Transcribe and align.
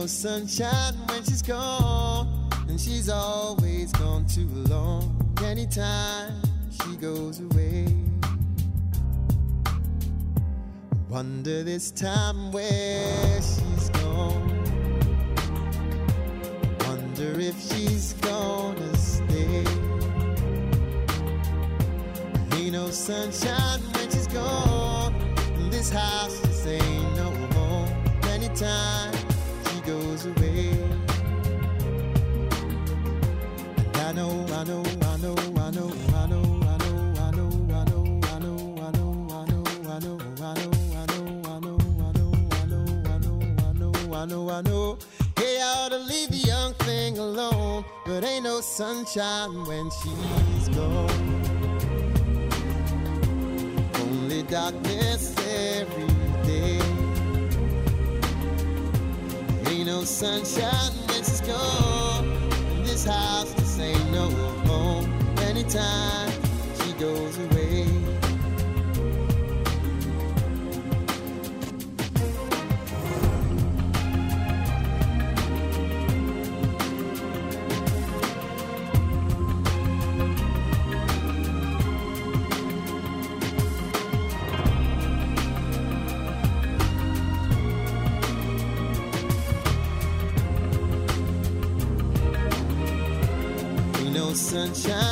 no 0.00 0.06
sunshine 0.06 0.94
when 1.08 1.24
she's 1.24 1.42
gone, 1.42 2.28
and 2.68 2.80
she's 2.80 3.08
always 3.08 3.90
gone 3.92 4.24
too 4.26 4.46
long. 4.68 5.02
Anytime 5.44 6.40
she 6.70 6.94
goes 6.96 7.40
away, 7.40 7.92
wonder 11.08 11.64
this 11.64 11.90
time 11.90 12.52
where 12.52 13.42
she's 13.42 13.88
gone. 13.90 14.64
Wonder 16.86 17.40
if 17.40 17.60
she's 17.60 18.12
gonna 18.20 18.96
stay. 18.96 19.64
Ain't 22.52 22.72
no 22.72 22.88
sunshine 22.90 23.80
when 23.94 24.08
she's 24.12 24.28
gone. 24.28 25.12
In 25.56 25.70
this 25.70 25.90
house 25.90 26.40
just 26.42 26.66
ain't 26.68 27.16
no 27.16 27.30
home. 27.54 27.88
Anytime 28.34 29.17
I 44.18 44.24
know, 44.24 44.50
I 44.50 44.62
know. 44.62 44.98
Hey, 45.36 45.60
I 45.62 45.84
ought 45.84 45.90
to 45.90 45.98
leave 45.98 46.30
the 46.30 46.38
young 46.38 46.74
thing 46.74 47.18
alone, 47.18 47.84
but 48.04 48.24
ain't 48.24 48.42
no 48.42 48.60
sunshine 48.60 49.64
when 49.64 49.88
she's 49.90 50.68
gone. 50.74 51.08
Only 53.94 54.42
darkness 54.42 55.36
every 55.38 56.08
day. 56.42 56.80
Ain't 59.70 59.86
no 59.86 60.02
sunshine 60.02 60.92
when 61.06 61.18
she's 61.18 61.40
gone. 61.42 62.26
This 62.82 63.04
house, 63.04 63.52
this 63.52 63.78
ain't 63.78 64.10
no 64.10 64.30
home. 64.66 65.04
Anytime 65.42 66.32
she 66.82 66.92
goes 66.94 67.38
away. 67.38 67.67
Sunshine 94.48 95.07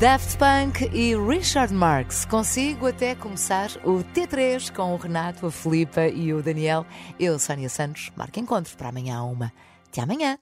Daft 0.00 0.36
Punk 0.36 0.90
e 0.92 1.14
Richard 1.16 1.72
Marx. 1.72 2.24
Consigo 2.24 2.88
até 2.88 3.14
começar 3.14 3.70
o 3.84 4.02
T3 4.02 4.72
com 4.74 4.92
o 4.92 4.96
Renato, 4.96 5.46
a 5.46 5.50
Filipa 5.50 6.08
e 6.08 6.34
o 6.34 6.42
Daniel. 6.42 6.84
Eu, 7.18 7.38
Sónia 7.38 7.68
Santos, 7.68 8.10
marco 8.16 8.40
encontro 8.40 8.76
para 8.76 8.88
amanhã 8.88 9.18
a 9.18 9.22
uma. 9.22 9.52
Até 9.88 10.02
amanhã. 10.02 10.38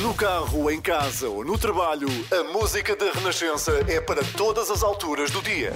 No 0.00 0.14
carro, 0.14 0.70
em 0.70 0.80
casa 0.80 1.28
ou 1.28 1.44
no 1.44 1.58
trabalho, 1.58 2.08
a 2.30 2.44
música 2.52 2.94
da 2.94 3.10
Renascença 3.10 3.72
é 3.88 4.00
para 4.00 4.22
todas 4.36 4.70
as 4.70 4.84
alturas 4.84 5.32
do 5.32 5.42
dia. 5.42 5.72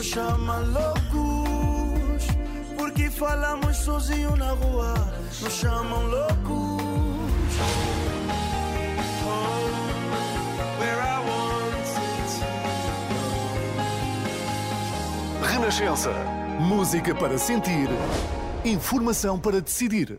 Nos 0.00 0.06
chama 0.06 0.56
loucos 0.60 2.26
Porque 2.74 3.10
falamos 3.10 3.76
sozinho 3.76 4.34
na 4.34 4.52
rua 4.52 4.94
Nos 5.42 5.52
chamam 5.52 6.06
loucos 6.06 6.80
Oh, 9.22 9.60
Renascença. 15.44 16.10
Música 16.58 17.14
para 17.14 17.36
sentir. 17.36 17.88
Informação 18.64 19.38
para 19.38 19.60
decidir. 19.60 20.18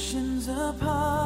Oceans 0.00 0.48
apart, 0.48 1.19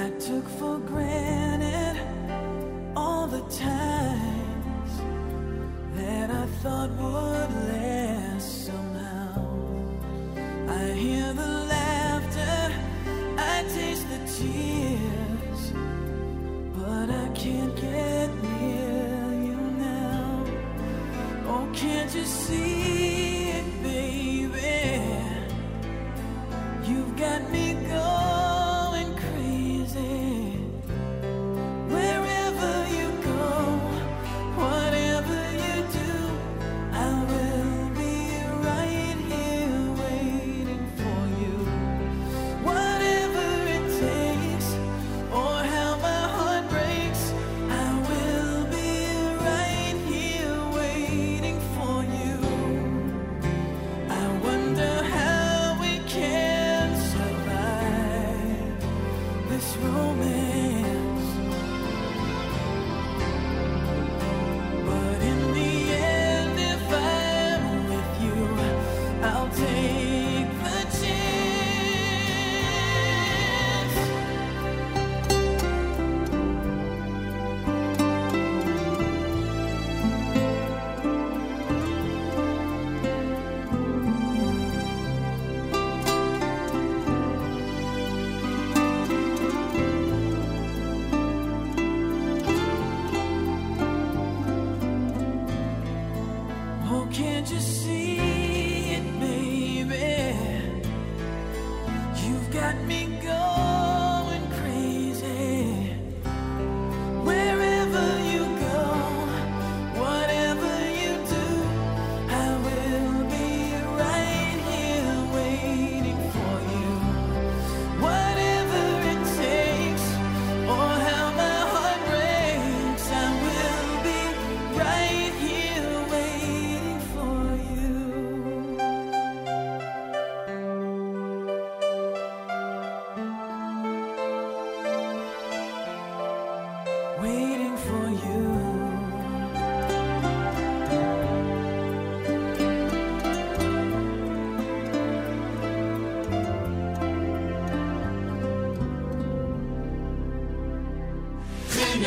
I 0.00 0.08
took 0.12 0.48
for 0.58 0.78
granted 0.78 2.00
all 2.96 3.26
the 3.26 3.42
time. 3.54 3.79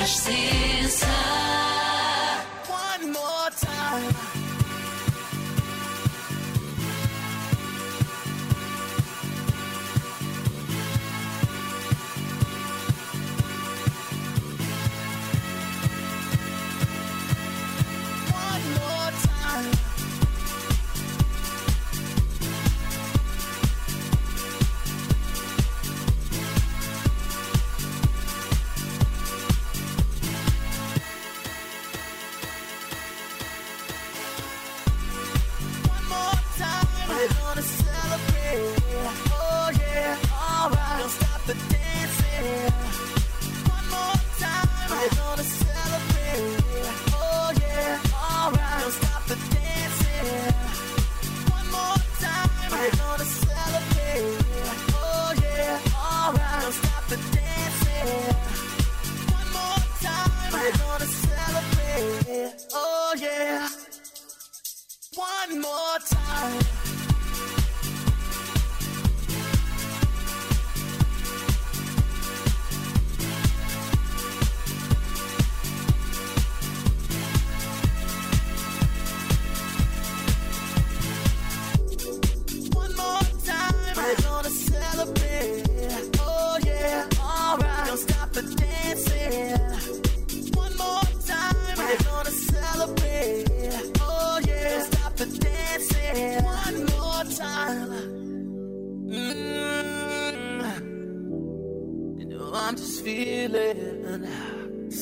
crescer. 0.03 0.62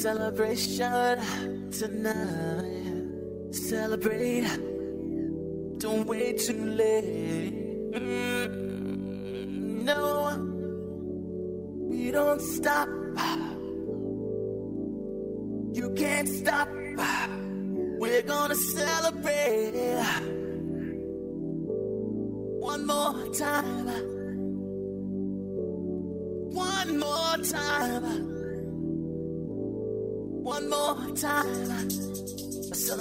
celebration 0.01 1.19
tonight. 1.69 2.40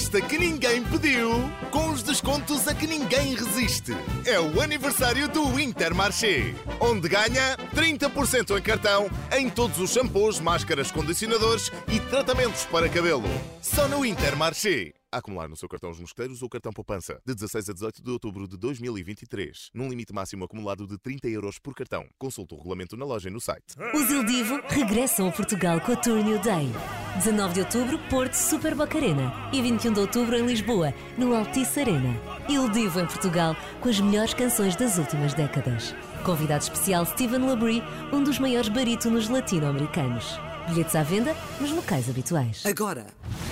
Festa 0.00 0.18
que 0.22 0.38
ninguém 0.38 0.82
pediu, 0.82 1.30
com 1.70 1.90
os 1.90 2.02
descontos 2.02 2.66
a 2.66 2.74
que 2.74 2.86
ninguém 2.86 3.34
resiste. 3.34 3.92
É 4.24 4.40
o 4.40 4.62
aniversário 4.62 5.28
do 5.28 5.60
Intermarché, 5.60 6.54
onde 6.80 7.06
ganha 7.06 7.54
30% 7.74 8.58
em 8.58 8.62
cartão 8.62 9.10
em 9.30 9.50
todos 9.50 9.78
os 9.78 9.92
shampoos, 9.92 10.40
máscaras, 10.40 10.90
condicionadores 10.90 11.70
e 11.86 12.00
tratamentos 12.00 12.64
para 12.64 12.88
cabelo. 12.88 13.28
Só 13.60 13.86
no 13.88 14.02
Intermarché. 14.06 14.99
A 15.12 15.18
acumular 15.18 15.48
no 15.48 15.56
seu 15.56 15.68
cartão 15.68 15.90
Os 15.90 15.98
Mosqueteiros 15.98 16.40
ou 16.40 16.48
cartão 16.48 16.72
Poupança, 16.72 17.20
de 17.26 17.34
16 17.34 17.68
a 17.68 17.72
18 17.72 18.00
de 18.00 18.10
outubro 18.10 18.46
de 18.46 18.56
2023, 18.56 19.70
num 19.74 19.88
limite 19.88 20.12
máximo 20.12 20.44
acumulado 20.44 20.86
de 20.86 20.96
30 20.98 21.26
euros 21.26 21.58
por 21.58 21.74
cartão. 21.74 22.06
Consulte 22.16 22.54
o 22.54 22.56
regulamento 22.56 22.96
na 22.96 23.04
loja 23.04 23.28
e 23.28 23.32
no 23.32 23.40
site. 23.40 23.74
Os 23.92 24.08
Il 24.08 24.22
Divo 24.24 24.60
regressam 24.68 25.28
a 25.28 25.32
Portugal 25.32 25.80
com 25.80 25.90
a 25.90 25.96
Tour 25.96 26.22
New 26.22 26.38
Day. 26.38 26.70
19 27.16 27.54
de 27.54 27.60
outubro, 27.60 27.98
Porto 28.08 28.34
Super 28.34 28.76
Bocarena. 28.76 29.50
E 29.52 29.60
21 29.60 29.94
de 29.94 30.00
outubro, 30.00 30.36
em 30.36 30.46
Lisboa, 30.46 30.94
no 31.18 31.34
Altice 31.34 31.80
Arena. 31.80 32.16
Il 32.48 32.68
Divo 32.68 33.00
em 33.00 33.06
Portugal, 33.06 33.56
com 33.80 33.88
as 33.88 33.98
melhores 33.98 34.32
canções 34.32 34.76
das 34.76 34.96
últimas 34.96 35.34
décadas. 35.34 35.92
Convidado 36.24 36.62
especial 36.62 37.04
Steven 37.04 37.48
Labrie, 37.48 37.82
um 38.12 38.22
dos 38.22 38.38
maiores 38.38 38.68
barítonos 38.68 39.28
latino-americanos. 39.28 40.38
Bilhetes 40.70 40.94
à 40.94 41.02
venda 41.02 41.36
nos 41.60 41.72
locais 41.72 42.08
habituais. 42.08 42.62
Agora, 42.64 43.06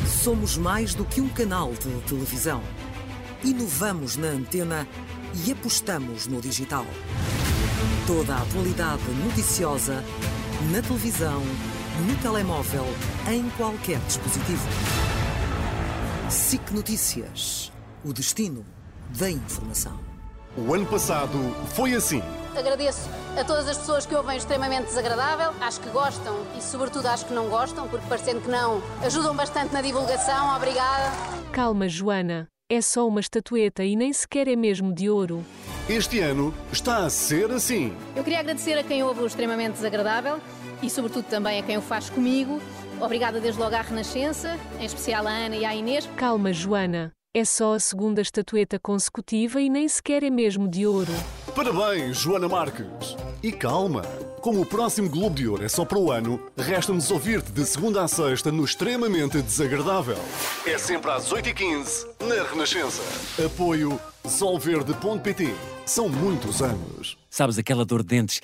somos 0.06 0.56
mais 0.56 0.94
do 0.94 1.04
que 1.04 1.20
um 1.20 1.28
canal 1.28 1.72
de 1.72 1.90
televisão. 2.02 2.62
Inovamos 3.42 4.16
na 4.16 4.28
antena 4.28 4.87
e 5.44 5.50
apostamos 5.50 6.28
no 6.28 6.40
digital. 6.40 6.87
Toda 8.06 8.37
a 8.37 8.42
atualidade 8.42 9.02
noticiosa 9.25 10.04
na 10.70 10.80
televisão, 10.80 11.42
no 12.06 12.16
telemóvel, 12.22 12.87
em 13.28 13.50
qualquer 13.56 13.98
dispositivo. 14.00 14.68
SIC 16.30 16.70
Notícias. 16.70 17.72
O 18.04 18.12
destino 18.12 18.64
da 19.18 19.28
informação. 19.28 19.98
O 20.56 20.72
ano 20.72 20.87
passado 20.87 21.37
foi 21.75 21.94
assim. 21.94 22.22
Agradeço 22.58 23.08
a 23.38 23.44
todas 23.44 23.68
as 23.68 23.78
pessoas 23.78 24.04
que 24.04 24.14
ouvem 24.14 24.36
extremamente 24.36 24.86
desagradável. 24.86 25.52
Acho 25.60 25.80
que 25.80 25.88
gostam 25.90 26.36
e, 26.56 26.62
sobretudo, 26.62 27.06
acho 27.06 27.26
que 27.26 27.32
não 27.32 27.48
gostam, 27.48 27.88
porque 27.88 28.06
parecendo 28.08 28.40
que 28.40 28.48
não, 28.48 28.82
ajudam 29.02 29.34
bastante 29.34 29.72
na 29.72 29.80
divulgação. 29.80 30.56
Obrigada. 30.56 31.12
Calma, 31.52 31.88
Joana. 31.88 32.48
É 32.70 32.82
só 32.82 33.08
uma 33.08 33.20
estatueta 33.20 33.82
e 33.82 33.96
nem 33.96 34.12
sequer 34.12 34.46
é 34.46 34.56
mesmo 34.56 34.92
de 34.92 35.08
ouro. 35.08 35.44
Este 35.88 36.20
ano 36.20 36.52
está 36.70 36.98
a 36.98 37.10
ser 37.10 37.50
assim. 37.50 37.96
Eu 38.14 38.22
queria 38.22 38.40
agradecer 38.40 38.76
a 38.76 38.82
quem 38.82 39.02
ouve 39.02 39.22
o 39.22 39.26
extremamente 39.26 39.72
desagradável 39.72 40.38
e, 40.82 40.90
sobretudo, 40.90 41.24
também 41.24 41.58
a 41.58 41.62
quem 41.62 41.78
o 41.78 41.80
faz 41.80 42.10
comigo. 42.10 42.60
Obrigada 43.00 43.40
desde 43.40 43.58
logo 43.60 43.74
à 43.74 43.80
Renascença, 43.80 44.58
em 44.78 44.84
especial 44.84 45.26
à 45.26 45.30
Ana 45.30 45.56
e 45.56 45.64
à 45.64 45.74
Inês. 45.74 46.08
Calma, 46.16 46.52
Joana. 46.52 47.12
É 47.35 47.44
só 47.44 47.75
a 47.75 47.80
segunda 47.80 48.23
estatueta 48.23 48.78
consecutiva 48.78 49.61
e 49.61 49.68
nem 49.68 49.87
sequer 49.87 50.23
é 50.23 50.30
mesmo 50.30 50.66
de 50.66 50.87
ouro. 50.87 51.12
Parabéns, 51.54 52.16
Joana 52.16 52.49
Marques. 52.49 53.16
E 53.42 53.52
calma, 53.52 54.00
como 54.40 54.62
o 54.62 54.66
próximo 54.66 55.11
Globo 55.11 55.37
de 55.37 55.47
Ouro 55.47 55.62
é 55.62 55.68
só 55.68 55.85
para 55.85 55.99
o 55.99 56.11
ano, 56.11 56.50
resta-nos 56.56 57.11
ouvir-te 57.11 57.52
de 57.52 57.66
segunda 57.66 58.02
a 58.02 58.08
sexta 58.08 58.50
no 58.50 58.64
Extremamente 58.64 59.42
Desagradável. 59.42 60.16
É 60.66 60.78
sempre 60.78 61.11
às 61.11 61.30
8h15, 61.30 62.06
na 62.26 62.49
Renascença. 62.49 63.02
Apoio 63.44 64.00
solverde.pt. 64.26 65.54
São 65.85 66.08
muitos 66.08 66.62
anos. 66.62 67.18
Sabes 67.28 67.58
aquela 67.58 67.85
dor 67.85 68.02
de 68.02 68.08
dentes? 68.08 68.40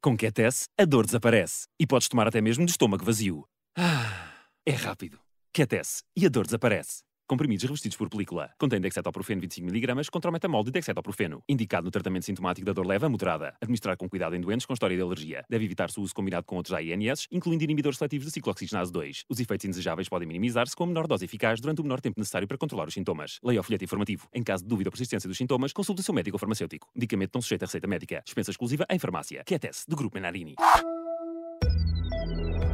Com 0.00 0.16
Ketesse, 0.16 0.66
a 0.78 0.84
dor 0.84 1.06
desaparece. 1.06 1.66
E 1.80 1.86
podes 1.86 2.06
tomar 2.06 2.28
até 2.28 2.40
mesmo 2.40 2.64
de 2.64 2.70
estômago 2.70 3.04
vazio. 3.04 3.44
Ah, 3.76 4.30
é 4.64 4.72
rápido. 4.72 5.25
Ketesse 5.56 6.02
e 6.14 6.26
a 6.26 6.28
dor 6.28 6.44
desaparece. 6.44 7.00
Comprimidos 7.26 7.64
revestidos 7.64 7.96
por 7.96 8.10
película. 8.10 8.50
Contém 8.60 8.78
dexetoprofeno 8.78 9.40
25mg 9.40 10.10
contra 10.10 10.28
o 10.28 10.32
metamol 10.34 10.62
de 10.62 10.70
dexetoprofeno. 10.70 11.42
Indicado 11.48 11.86
no 11.86 11.90
tratamento 11.90 12.26
sintomático 12.26 12.66
da 12.66 12.74
dor 12.74 12.86
leve 12.86 13.06
a 13.06 13.08
moderada. 13.08 13.54
Administrar 13.62 13.96
com 13.96 14.06
cuidado 14.06 14.36
em 14.36 14.40
doentes 14.42 14.66
com 14.66 14.74
história 14.74 14.94
de 14.94 15.02
alergia. 15.02 15.46
Deve 15.48 15.64
evitar-se 15.64 15.98
o 15.98 16.02
uso 16.02 16.14
combinado 16.14 16.44
com 16.44 16.56
outros 16.56 16.74
AINS, 16.74 17.26
incluindo 17.32 17.64
inibidores 17.64 17.96
seletivos 17.96 18.26
de 18.26 18.32
ciclooxigenase 18.32 18.92
2. 18.92 19.24
Os 19.30 19.40
efeitos 19.40 19.64
indesejáveis 19.64 20.10
podem 20.10 20.28
minimizar-se 20.28 20.76
com 20.76 20.84
a 20.84 20.88
menor 20.88 21.06
dose 21.06 21.24
eficaz 21.24 21.58
durante 21.58 21.80
o 21.80 21.84
menor 21.84 22.02
tempo 22.02 22.20
necessário 22.20 22.46
para 22.46 22.58
controlar 22.58 22.88
os 22.88 22.92
sintomas. 22.92 23.38
Leia 23.42 23.60
o 23.60 23.62
folheto 23.62 23.82
informativo. 23.82 24.28
Em 24.34 24.42
caso 24.42 24.62
de 24.62 24.68
dúvida 24.68 24.88
ou 24.88 24.92
persistência 24.92 25.26
dos 25.26 25.38
sintomas, 25.38 25.72
consulte 25.72 26.02
seu 26.02 26.12
médico 26.12 26.34
ou 26.34 26.38
farmacêutico. 26.38 26.86
Medicamento 26.94 27.30
não 27.34 27.40
sujeito 27.40 27.62
a 27.62 27.64
receita 27.64 27.88
médica. 27.88 28.20
Dispensa 28.22 28.50
exclusiva 28.50 28.84
em 28.90 28.98
farmácia. 28.98 29.42
QTS, 29.42 29.86
do 29.88 29.96
Grupo 29.96 30.16
Menarini. 30.16 30.54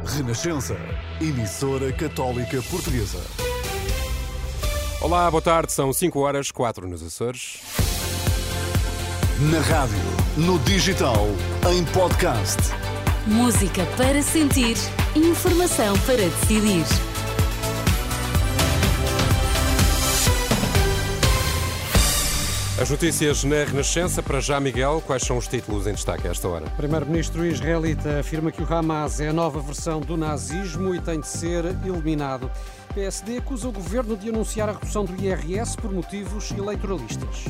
Renascença, 0.05 0.75
emissora 1.21 1.91
católica 1.93 2.61
portuguesa. 2.63 3.19
Olá, 5.01 5.31
boa 5.31 5.41
tarde, 5.41 5.71
são 5.71 5.93
5 5.93 6.19
horas, 6.19 6.51
4 6.51 6.87
nos 6.87 7.01
Açores. 7.01 7.61
Na 9.51 9.59
rádio, 9.61 9.97
no 10.37 10.59
digital, 10.59 11.25
em 11.71 11.85
podcast. 11.85 12.57
Música 13.25 13.85
para 13.97 14.21
sentir, 14.21 14.75
informação 15.15 15.97
para 15.99 16.17
decidir. 16.17 17.12
As 22.83 22.89
notícias 22.89 23.45
na 23.45 23.63
Renascença, 23.63 24.21
para 24.21 24.41
já, 24.41 24.59
Miguel, 24.59 25.01
quais 25.07 25.23
são 25.23 25.37
os 25.37 25.47
títulos 25.47 25.87
em 25.87 25.93
destaque 25.93 26.27
a 26.27 26.31
esta 26.31 26.49
hora? 26.49 26.69
Primeiro-ministro 26.71 27.45
israelita 27.45 28.19
afirma 28.19 28.51
que 28.51 28.61
o 28.61 28.67
Hamas 28.69 29.21
é 29.21 29.29
a 29.29 29.33
nova 29.33 29.61
versão 29.61 30.01
do 30.01 30.17
nazismo 30.17 30.93
e 30.93 30.99
tem 30.99 31.21
de 31.21 31.27
ser 31.29 31.63
eliminado. 31.63 32.51
PSD 32.93 33.37
acusa 33.37 33.69
o 33.69 33.71
governo 33.71 34.17
de 34.17 34.27
anunciar 34.27 34.67
a 34.67 34.73
redução 34.73 35.05
do 35.05 35.15
IRS 35.15 35.77
por 35.77 35.93
motivos 35.93 36.51
eleitoralistas. 36.51 37.45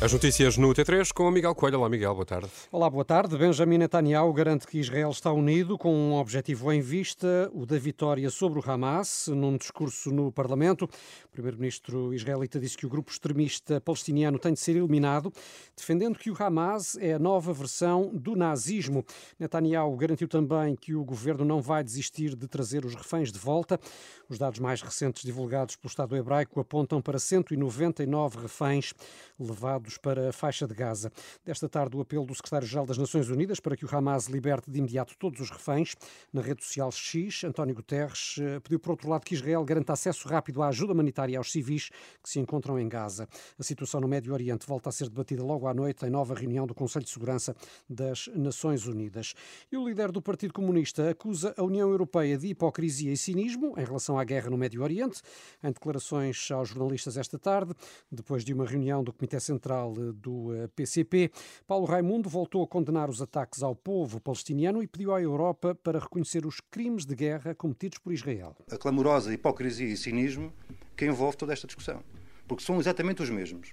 As 0.00 0.12
notícias 0.12 0.56
no 0.56 0.72
T3 0.72 1.12
com 1.12 1.24
o 1.24 1.30
Miguel 1.32 1.56
Coelho. 1.56 1.80
Olá, 1.80 1.88
Miguel, 1.88 2.14
boa 2.14 2.24
tarde. 2.24 2.48
Olá, 2.70 2.88
boa 2.88 3.04
tarde. 3.04 3.36
Benjamin 3.36 3.78
Netanyahu 3.78 4.32
garante 4.32 4.64
que 4.64 4.78
Israel 4.78 5.10
está 5.10 5.32
unido 5.32 5.76
com 5.76 5.92
um 5.92 6.14
objetivo 6.14 6.72
em 6.72 6.80
vista, 6.80 7.50
o 7.52 7.66
da 7.66 7.76
vitória 7.80 8.30
sobre 8.30 8.60
o 8.60 8.62
Hamas. 8.64 9.26
Num 9.26 9.56
discurso 9.56 10.12
no 10.12 10.30
Parlamento, 10.30 10.84
o 10.84 11.28
primeiro-ministro 11.32 12.14
israelita 12.14 12.60
disse 12.60 12.76
que 12.76 12.86
o 12.86 12.88
grupo 12.88 13.10
extremista 13.10 13.80
palestiniano 13.80 14.38
tem 14.38 14.52
de 14.52 14.60
ser 14.60 14.76
eliminado, 14.76 15.32
defendendo 15.76 16.16
que 16.16 16.30
o 16.30 16.36
Hamas 16.40 16.96
é 17.00 17.14
a 17.14 17.18
nova 17.18 17.52
versão 17.52 18.08
do 18.14 18.36
nazismo. 18.36 19.04
Netanyahu 19.36 19.96
garantiu 19.96 20.28
também 20.28 20.76
que 20.76 20.94
o 20.94 21.04
governo 21.04 21.44
não 21.44 21.60
vai 21.60 21.82
desistir 21.82 22.36
de 22.36 22.46
trazer 22.46 22.84
os 22.84 22.94
reféns 22.94 23.32
de 23.32 23.38
volta. 23.40 23.80
Os 24.28 24.38
dados 24.38 24.60
mais 24.60 24.80
recentes 24.80 25.24
divulgados 25.24 25.74
pelo 25.74 25.90
Estado 25.90 26.14
hebraico 26.16 26.60
apontam 26.60 27.02
para 27.02 27.18
199 27.18 28.42
reféns 28.42 28.94
levados 29.40 29.87
para 29.96 30.28
a 30.28 30.32
faixa 30.32 30.66
de 30.66 30.74
Gaza. 30.74 31.10
Desta 31.44 31.68
tarde, 31.68 31.96
o 31.96 32.00
apelo 32.00 32.26
do 32.26 32.34
secretário-geral 32.34 32.84
das 32.84 32.98
Nações 32.98 33.30
Unidas 33.30 33.60
para 33.60 33.76
que 33.76 33.86
o 33.86 33.88
Hamas 33.90 34.26
liberte 34.26 34.70
de 34.70 34.78
imediato 34.78 35.16
todos 35.18 35.40
os 35.40 35.50
reféns. 35.50 35.94
Na 36.32 36.42
rede 36.42 36.62
social 36.64 36.90
X, 36.92 37.44
António 37.44 37.74
Guterres 37.74 38.36
eh, 38.40 38.60
pediu, 38.60 38.78
por 38.78 38.90
outro 38.90 39.08
lado, 39.08 39.24
que 39.24 39.34
Israel 39.34 39.64
garanta 39.64 39.92
acesso 39.92 40.28
rápido 40.28 40.62
à 40.62 40.68
ajuda 40.68 40.92
humanitária 40.92 41.38
aos 41.38 41.52
civis 41.52 41.90
que 42.22 42.28
se 42.28 42.40
encontram 42.40 42.78
em 42.78 42.88
Gaza. 42.88 43.28
A 43.58 43.62
situação 43.62 44.00
no 44.00 44.08
Médio 44.08 44.32
Oriente 44.32 44.66
volta 44.66 44.88
a 44.88 44.92
ser 44.92 45.08
debatida 45.08 45.42
logo 45.42 45.66
à 45.66 45.72
noite 45.72 46.04
em 46.04 46.10
nova 46.10 46.34
reunião 46.34 46.66
do 46.66 46.74
Conselho 46.74 47.04
de 47.04 47.10
Segurança 47.10 47.54
das 47.88 48.28
Nações 48.34 48.86
Unidas. 48.86 49.34
E 49.70 49.76
o 49.76 49.88
líder 49.88 50.10
do 50.10 50.20
Partido 50.20 50.52
Comunista 50.52 51.08
acusa 51.08 51.54
a 51.56 51.62
União 51.62 51.88
Europeia 51.88 52.36
de 52.36 52.48
hipocrisia 52.48 53.12
e 53.12 53.16
cinismo 53.16 53.74
em 53.76 53.84
relação 53.84 54.18
à 54.18 54.24
guerra 54.24 54.50
no 54.50 54.58
Médio 54.58 54.82
Oriente. 54.82 55.22
Em 55.62 55.70
declarações 55.70 56.50
aos 56.50 56.70
jornalistas 56.70 57.16
esta 57.16 57.38
tarde, 57.38 57.72
depois 58.10 58.44
de 58.44 58.52
uma 58.52 58.66
reunião 58.66 59.04
do 59.04 59.12
Comitê 59.12 59.38
Central 59.38 59.77
do 59.86 60.48
PCP, 60.74 61.30
Paulo 61.66 61.86
Raimundo 61.86 62.28
voltou 62.28 62.62
a 62.62 62.66
condenar 62.66 63.08
os 63.08 63.22
ataques 63.22 63.62
ao 63.62 63.74
povo 63.74 64.20
palestiniano 64.20 64.82
e 64.82 64.86
pediu 64.86 65.14
à 65.14 65.20
Europa 65.20 65.74
para 65.74 65.98
reconhecer 65.98 66.46
os 66.46 66.60
crimes 66.60 67.04
de 67.04 67.14
guerra 67.14 67.54
cometidos 67.54 67.98
por 67.98 68.12
Israel. 68.12 68.56
A 68.70 68.76
clamorosa 68.76 69.32
hipocrisia 69.32 69.86
e 69.86 69.96
cinismo 69.96 70.52
que 70.96 71.06
envolve 71.06 71.36
toda 71.36 71.52
esta 71.52 71.66
discussão. 71.66 72.02
Porque 72.46 72.64
são 72.64 72.80
exatamente 72.80 73.22
os 73.22 73.30
mesmos 73.30 73.72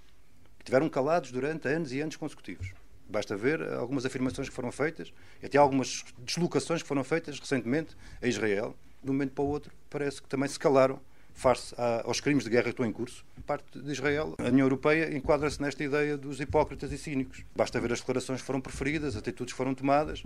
que 0.60 0.66
tiveram 0.66 0.90
calados 0.90 1.32
durante 1.32 1.68
anos 1.68 1.92
e 1.94 2.02
anos 2.02 2.16
consecutivos. 2.16 2.74
Basta 3.08 3.38
ver 3.38 3.62
algumas 3.74 4.06
afirmações 4.06 4.50
que 4.50 4.56
foram 4.56 4.72
feitas, 4.72 5.14
e 5.42 5.46
até 5.46 5.58
algumas 5.58 6.04
deslocações 6.20 6.82
que 6.82 6.88
foram 6.88 7.04
feitas 7.04 7.40
recentemente 7.40 7.96
a 8.22 8.28
Israel. 8.28 8.76
De 9.04 9.12
um 9.12 9.14
momento 9.14 9.34
para 9.34 9.44
o 9.44 9.48
outro, 9.48 9.72
parece 9.90 10.22
que 10.22 10.28
também 10.28 10.50
se 10.50 10.58
calaram 10.58 11.00
face 11.36 11.76
aos 12.04 12.20
crimes 12.20 12.46
de 12.46 12.50
guerra 12.50 12.64
que 12.64 12.70
estão 12.70 12.86
em 12.86 12.92
curso, 12.92 13.24
parte 13.46 13.80
de 13.80 13.92
Israel. 13.92 14.34
A 14.40 14.48
União 14.48 14.66
Europeia 14.66 15.16
enquadra-se 15.16 15.62
nesta 15.62 15.84
ideia 15.84 16.18
dos 16.18 16.40
hipócritas 16.40 16.92
e 16.92 16.98
cínicos. 16.98 17.44
Basta 17.56 17.80
ver 17.80 17.92
as 17.94 18.00
declarações 18.00 18.42
que 18.42 18.48
foram 18.48 18.62
preferidas, 18.62 19.16
as 19.16 19.18
atitudes 19.18 19.54
que 19.54 19.58
foram 19.58 19.76
tomadas, 19.76 20.24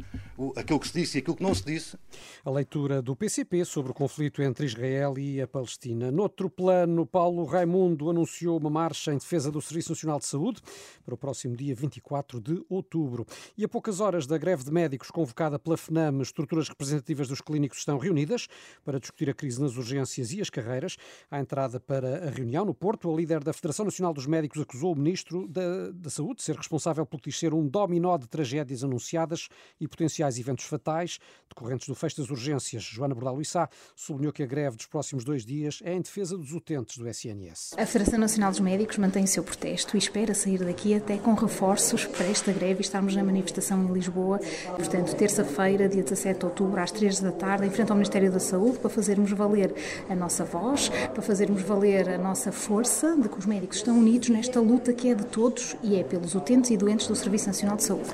aquilo 0.55 0.79
que 0.79 0.87
se 0.87 0.93
disse 0.93 1.17
e 1.17 1.19
aquilo 1.19 1.35
que 1.35 1.43
não 1.43 1.53
se 1.53 1.65
disse. 1.65 1.97
A 2.45 2.51
leitura 2.51 3.01
do 3.01 3.15
PCP 3.15 3.65
sobre 3.65 3.91
o 3.91 3.95
conflito 3.95 4.41
entre 4.41 4.65
Israel 4.65 5.17
e 5.17 5.41
a 5.41 5.47
Palestina. 5.47 6.11
Noutro 6.11 6.49
plano, 6.49 7.05
Paulo 7.05 7.43
Raimundo 7.43 8.09
anunciou 8.09 8.57
uma 8.57 8.69
marcha 8.69 9.11
em 9.11 9.17
defesa 9.17 9.51
do 9.51 9.61
Serviço 9.61 9.91
Nacional 9.91 10.19
de 10.19 10.25
Saúde 10.25 10.61
para 11.03 11.13
o 11.13 11.17
próximo 11.17 11.55
dia 11.55 11.73
24 11.73 12.39
de 12.39 12.63
outubro. 12.69 13.25
E 13.57 13.65
a 13.65 13.67
poucas 13.67 13.99
horas 13.99 14.27
da 14.27 14.37
greve 14.37 14.63
de 14.63 14.71
médicos 14.71 15.09
convocada 15.11 15.57
pela 15.57 15.75
FNAM, 15.75 16.21
estruturas 16.21 16.69
representativas 16.69 17.27
dos 17.27 17.41
clínicos 17.41 17.79
estão 17.79 17.97
reunidas 17.97 18.47
para 18.85 18.99
discutir 18.99 19.29
a 19.29 19.33
crise 19.33 19.59
nas 19.61 19.75
urgências 19.75 20.31
e 20.31 20.39
as 20.39 20.49
carreiras. 20.49 20.97
À 21.29 21.39
entrada 21.39 21.79
para 21.79 22.27
a 22.27 22.29
reunião 22.29 22.65
no 22.65 22.73
Porto, 22.73 23.11
a 23.11 23.15
líder 23.15 23.43
da 23.43 23.53
Federação 23.53 23.85
Nacional 23.85 24.13
dos 24.13 24.25
Médicos 24.25 24.61
acusou 24.61 24.93
o 24.93 24.95
Ministro 24.95 25.47
da, 25.47 25.91
da 25.91 26.09
Saúde 26.09 26.37
de 26.37 26.43
ser 26.43 26.55
responsável 26.55 27.05
por 27.05 27.19
ser 27.31 27.53
um 27.53 27.67
dominó 27.67 28.17
de 28.17 28.27
tragédias 28.27 28.83
anunciadas 28.83 29.49
e 29.79 29.87
potenciais 29.87 30.37
eventos 30.39 30.65
fatais 30.65 31.19
decorrentes 31.47 31.87
do 31.87 31.95
fecho 31.95 32.17
das 32.17 32.29
urgências. 32.29 32.83
Joana 32.83 33.13
Bordal 33.13 33.41
Issá 33.41 33.69
sublinhou 33.95 34.33
que 34.33 34.43
a 34.43 34.45
greve 34.45 34.77
dos 34.77 34.85
próximos 34.85 35.23
dois 35.23 35.45
dias 35.45 35.79
é 35.83 35.93
em 35.93 36.01
defesa 36.01 36.37
dos 36.37 36.51
utentes 36.53 36.97
do 36.97 37.07
SNS. 37.07 37.75
A 37.77 37.85
Federação 37.85 38.19
Nacional 38.19 38.51
dos 38.51 38.59
Médicos 38.59 38.97
mantém 38.97 39.23
o 39.23 39.27
seu 39.27 39.43
protesto 39.43 39.95
e 39.95 39.99
espera 39.99 40.33
sair 40.33 40.59
daqui 40.59 40.93
até 40.93 41.17
com 41.17 41.33
reforços 41.33 42.05
para 42.05 42.25
esta 42.25 42.51
greve 42.51 42.79
e 42.79 42.81
estarmos 42.81 43.15
na 43.15 43.23
manifestação 43.23 43.83
em 43.83 43.93
Lisboa, 43.93 44.39
portanto, 44.75 45.15
terça-feira, 45.15 45.87
dia 45.87 46.03
17 46.03 46.39
de 46.39 46.45
outubro, 46.45 46.79
às 46.81 46.91
3 46.91 47.19
da 47.19 47.31
tarde, 47.31 47.65
em 47.65 47.69
frente 47.69 47.91
ao 47.91 47.95
Ministério 47.95 48.31
da 48.31 48.39
Saúde, 48.39 48.79
para 48.79 48.89
fazermos 48.89 49.31
valer 49.31 49.73
a 50.09 50.15
nossa 50.15 50.43
voz, 50.43 50.88
para 51.11 51.21
fazermos 51.21 51.61
valer 51.61 52.09
a 52.09 52.17
nossa 52.17 52.51
força 52.51 53.15
de 53.17 53.29
que 53.29 53.37
os 53.39 53.45
médicos 53.45 53.77
estão 53.77 53.97
unidos 53.97 54.29
nesta 54.29 54.59
luta 54.59 54.93
que 54.93 55.09
é 55.09 55.15
de 55.15 55.25
todos 55.25 55.75
e 55.83 55.95
é 55.95 56.03
pelos 56.03 56.35
utentes 56.35 56.71
e 56.71 56.77
doentes 56.77 57.07
do 57.07 57.15
Serviço 57.15 57.47
Nacional 57.47 57.77
de 57.77 57.83
Saúde. 57.83 58.11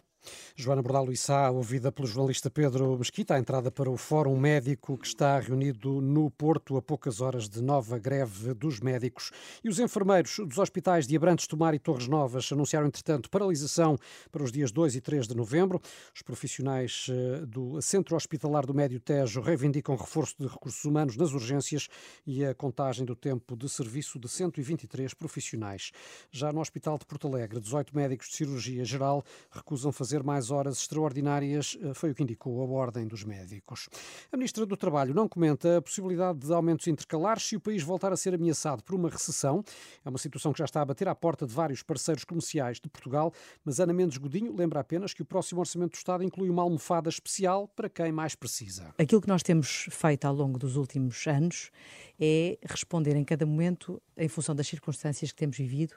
Joana 0.57 0.81
Bordal 0.81 1.11
Issá, 1.11 1.51
ouvida 1.51 1.91
pelo 1.91 2.07
jornalista 2.07 2.49
Pedro 2.49 2.97
Mesquita, 2.97 3.35
a 3.35 3.39
entrada 3.39 3.69
para 3.69 3.91
o 3.91 3.97
Fórum 3.97 4.39
Médico 4.39 4.97
que 4.97 5.05
está 5.05 5.37
reunido 5.37 5.99
no 5.99 6.31
Porto 6.31 6.77
a 6.77 6.81
poucas 6.81 7.19
horas 7.19 7.49
de 7.49 7.61
nova 7.61 7.99
greve 7.99 8.53
dos 8.53 8.79
médicos. 8.79 9.31
E 9.61 9.67
os 9.67 9.79
enfermeiros 9.79 10.37
dos 10.39 10.57
hospitais 10.57 11.05
de 11.05 11.13
Abrantes, 11.17 11.45
Tomar 11.45 11.73
e 11.73 11.79
Torres 11.79 12.07
Novas 12.07 12.49
anunciaram, 12.53 12.87
entretanto, 12.87 13.29
paralisação 13.29 13.97
para 14.31 14.43
os 14.43 14.49
dias 14.49 14.71
2 14.71 14.95
e 14.95 15.01
3 15.01 15.27
de 15.27 15.35
novembro. 15.35 15.81
Os 16.15 16.21
profissionais 16.21 17.07
eh, 17.09 17.45
do 17.45 17.81
Centro 17.81 18.15
Hospitalar 18.15 18.65
do 18.65 18.73
Médio 18.73 19.01
Tejo 19.01 19.41
reivindicam 19.41 19.97
reforço 19.97 20.35
de 20.39 20.47
recursos 20.47 20.85
humanos 20.85 21.17
nas 21.17 21.33
urgências 21.33 21.89
e 22.25 22.45
a 22.45 22.55
contagem 22.55 23.03
do 23.03 23.13
tempo 23.13 23.57
de 23.57 23.67
serviço 23.67 24.17
de 24.17 24.29
123 24.29 25.13
profissionais. 25.15 25.91
Já 26.31 26.53
no 26.53 26.61
Hospital 26.61 26.97
de 26.97 27.05
Porto 27.05 27.27
Alegre, 27.27 27.59
18 27.59 27.93
médicos 27.93 28.29
de 28.29 28.35
cirurgia 28.35 28.85
geral 28.85 29.21
recusam 29.51 29.91
fazer 29.91 30.23
mais 30.23 30.44
horas 30.51 30.77
extraordinárias, 30.79 31.77
eh, 31.81 31.93
foi 31.93 32.11
o 32.11 32.15
que 32.15 32.23
indicou 32.23 32.61
a 32.61 32.65
Ordem 32.65 33.07
dos 33.07 33.23
Médicos. 33.23 33.89
A 34.31 34.37
Ministra 34.37 34.65
do 34.65 34.77
Trabalho 34.77 35.13
não 35.13 35.27
comenta 35.27 35.77
a 35.77 35.81
possibilidade 35.81 36.39
de 36.39 36.53
aumentos 36.53 36.87
intercalares 36.87 37.43
se 37.43 37.55
o 37.55 37.59
país 37.59 37.83
voltar 37.83 38.11
a 38.11 38.17
ser 38.17 38.33
ameaçado 38.33 38.83
por 38.83 38.95
uma 38.95 39.09
recessão. 39.09 39.63
É 40.03 40.09
uma 40.09 40.17
situação 40.17 40.51
que 40.51 40.59
já 40.59 40.65
está 40.65 40.81
a 40.81 40.85
bater 40.85 41.07
à 41.07 41.15
porta 41.15 41.45
de 41.45 41.53
vários 41.53 41.81
parceiros 41.81 42.23
comerciais 42.23 42.79
de 42.79 42.89
Portugal, 42.89 43.33
mas 43.63 43.79
Ana 43.79 43.93
Mendes 43.93 44.17
Godinho 44.17 44.55
lembra 44.55 44.79
apenas 44.79 45.13
que 45.13 45.21
o 45.21 45.25
próximo 45.25 45.59
Orçamento 45.59 45.91
do 45.91 45.97
Estado 45.97 46.23
inclui 46.23 46.49
uma 46.49 46.61
almofada 46.61 47.09
especial 47.09 47.67
para 47.67 47.89
quem 47.89 48.11
mais 48.11 48.35
precisa. 48.35 48.93
Aquilo 48.97 49.21
que 49.21 49.27
nós 49.27 49.43
temos 49.43 49.87
feito 49.91 50.25
ao 50.25 50.33
longo 50.33 50.57
dos 50.57 50.75
últimos 50.75 51.25
anos 51.27 51.71
é 52.19 52.57
responder 52.63 53.15
em 53.15 53.23
cada 53.23 53.45
momento, 53.45 54.01
em 54.17 54.27
função 54.27 54.55
das 54.55 54.67
circunstâncias 54.67 55.31
que 55.31 55.37
temos 55.37 55.57
vivido, 55.57 55.95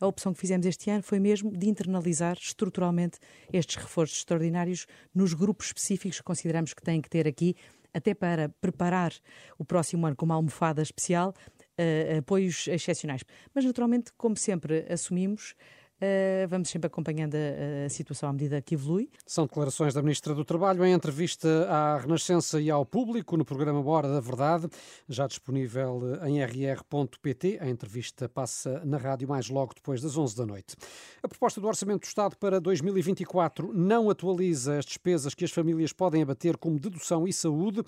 a 0.00 0.06
opção 0.06 0.32
que 0.32 0.40
fizemos 0.40 0.66
este 0.66 0.90
ano 0.90 1.02
foi 1.02 1.18
mesmo 1.18 1.50
de 1.50 1.68
internalizar 1.68 2.36
estruturalmente 2.40 3.18
estes 3.52 3.76
reforços 3.76 4.18
extraordinários 4.18 4.86
nos 5.14 5.34
grupos 5.34 5.66
específicos 5.66 6.18
que 6.18 6.24
consideramos 6.24 6.72
que 6.72 6.82
têm 6.82 7.00
que 7.00 7.10
ter 7.10 7.26
aqui, 7.26 7.56
até 7.92 8.14
para 8.14 8.48
preparar 8.60 9.12
o 9.58 9.64
próximo 9.64 10.06
ano 10.06 10.14
com 10.14 10.24
uma 10.24 10.34
almofada 10.34 10.82
especial, 10.82 11.34
uh, 11.78 12.18
apoios 12.18 12.68
excepcionais. 12.68 13.22
Mas, 13.54 13.64
naturalmente, 13.64 14.12
como 14.16 14.36
sempre 14.36 14.86
assumimos, 14.90 15.54
vamos 16.48 16.68
sempre 16.68 16.86
acompanhando 16.86 17.34
a, 17.34 17.88
situação 17.88 18.28
à 18.28 18.32
medida 18.32 18.60
que 18.62 18.74
evolui. 18.74 19.10
São 19.26 19.46
declarações 19.46 19.94
da 19.94 20.02
Ministra 20.02 20.34
do 20.34 20.44
Trabalho 20.44 20.84
em 20.84 20.92
entrevista 20.92 21.66
à 21.68 21.98
Renascença 21.98 22.60
e 22.60 22.70
ao 22.70 22.86
público 22.86 23.36
no 23.36 23.44
programa 23.44 23.82
Bora 23.82 24.08
da 24.08 24.20
Verdade, 24.20 24.68
já 25.08 25.26
disponível 25.26 26.02
em 26.24 26.42
rr.pt. 26.42 27.58
A 27.60 27.68
entrevista 27.68 28.28
passa 28.28 28.82
na 28.84 28.96
rádio 28.96 29.28
mais 29.28 29.48
logo 29.48 29.74
depois 29.74 30.00
das 30.00 30.16
11 30.16 30.36
da 30.36 30.46
noite. 30.46 30.76
A 31.22 31.28
proposta 31.28 31.60
do 31.60 31.66
Orçamento 31.66 32.02
do 32.02 32.06
Estado 32.06 32.36
para 32.36 32.60
2024 32.60 33.72
não 33.72 34.10
atualiza 34.10 34.78
as 34.78 34.84
despesas 34.84 35.34
que 35.34 35.44
as 35.44 35.50
famílias 35.50 35.92
podem 35.92 36.22
abater 36.22 36.56
como 36.56 36.78
dedução 36.78 37.26
e 37.26 37.32
saúde. 37.32 37.82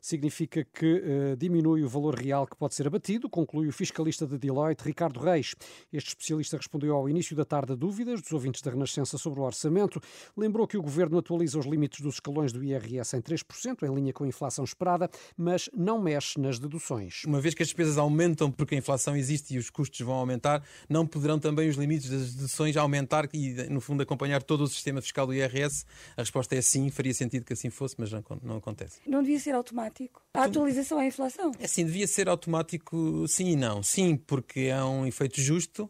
Significa 0.00 0.64
que 0.64 1.02
uh, 1.32 1.36
diminui 1.36 1.82
o 1.82 1.88
valor 1.88 2.14
real 2.14 2.46
que 2.46 2.56
pode 2.56 2.74
ser 2.74 2.86
abatido, 2.86 3.28
conclui 3.28 3.68
o 3.68 3.72
fiscalista 3.72 4.26
de 4.26 4.38
Deloitte, 4.38 4.84
Ricardo 4.84 5.20
Reis. 5.20 5.54
Este 5.92 6.08
especialista 6.08 6.56
respondeu 6.56 6.94
ao 6.94 7.08
início 7.08 7.34
da 7.34 7.44
tarde 7.56 7.72
a 7.72 7.74
dúvidas 7.74 8.20
dos 8.20 8.32
ouvintes 8.32 8.60
da 8.60 8.70
Renascença 8.70 9.16
sobre 9.16 9.40
o 9.40 9.42
orçamento. 9.42 9.98
Lembrou 10.36 10.66
que 10.66 10.76
o 10.76 10.82
governo 10.82 11.16
atualiza 11.16 11.58
os 11.58 11.64
limites 11.64 12.02
dos 12.02 12.16
escalões 12.16 12.52
do 12.52 12.62
IRS 12.62 13.16
em 13.16 13.22
3%, 13.22 13.82
em 13.82 13.94
linha 13.94 14.12
com 14.12 14.24
a 14.24 14.28
inflação 14.28 14.62
esperada, 14.62 15.08
mas 15.34 15.70
não 15.74 15.98
mexe 15.98 16.38
nas 16.38 16.58
deduções. 16.58 17.24
Uma 17.24 17.40
vez 17.40 17.54
que 17.54 17.62
as 17.62 17.68
despesas 17.68 17.96
aumentam 17.96 18.50
porque 18.50 18.74
a 18.74 18.78
inflação 18.78 19.16
existe 19.16 19.54
e 19.54 19.58
os 19.58 19.70
custos 19.70 19.98
vão 20.00 20.16
aumentar, 20.16 20.62
não 20.86 21.06
poderão 21.06 21.38
também 21.38 21.66
os 21.70 21.76
limites 21.76 22.10
das 22.10 22.34
deduções 22.34 22.76
aumentar 22.76 23.26
e, 23.32 23.54
no 23.70 23.80
fundo, 23.80 24.02
acompanhar 24.02 24.42
todo 24.42 24.62
o 24.62 24.68
sistema 24.68 25.00
fiscal 25.00 25.26
do 25.26 25.32
IRS? 25.32 25.86
A 26.14 26.20
resposta 26.20 26.54
é 26.54 26.60
sim, 26.60 26.90
faria 26.90 27.14
sentido 27.14 27.46
que 27.46 27.54
assim 27.54 27.70
fosse, 27.70 27.94
mas 27.96 28.12
não, 28.12 28.22
não 28.42 28.56
acontece. 28.58 29.00
Não 29.06 29.22
devia 29.22 29.40
ser 29.40 29.54
automático. 29.54 30.22
A 30.34 30.44
atualização 30.44 30.98
à 30.98 31.06
inflação. 31.06 31.52
É 31.58 31.66
sim, 31.66 31.86
devia 31.86 32.06
ser 32.06 32.28
automático, 32.28 33.26
sim 33.26 33.52
e 33.52 33.56
não. 33.56 33.82
Sim, 33.82 34.14
porque 34.14 34.60
é 34.60 34.84
um 34.84 35.06
efeito 35.06 35.40
justo 35.40 35.88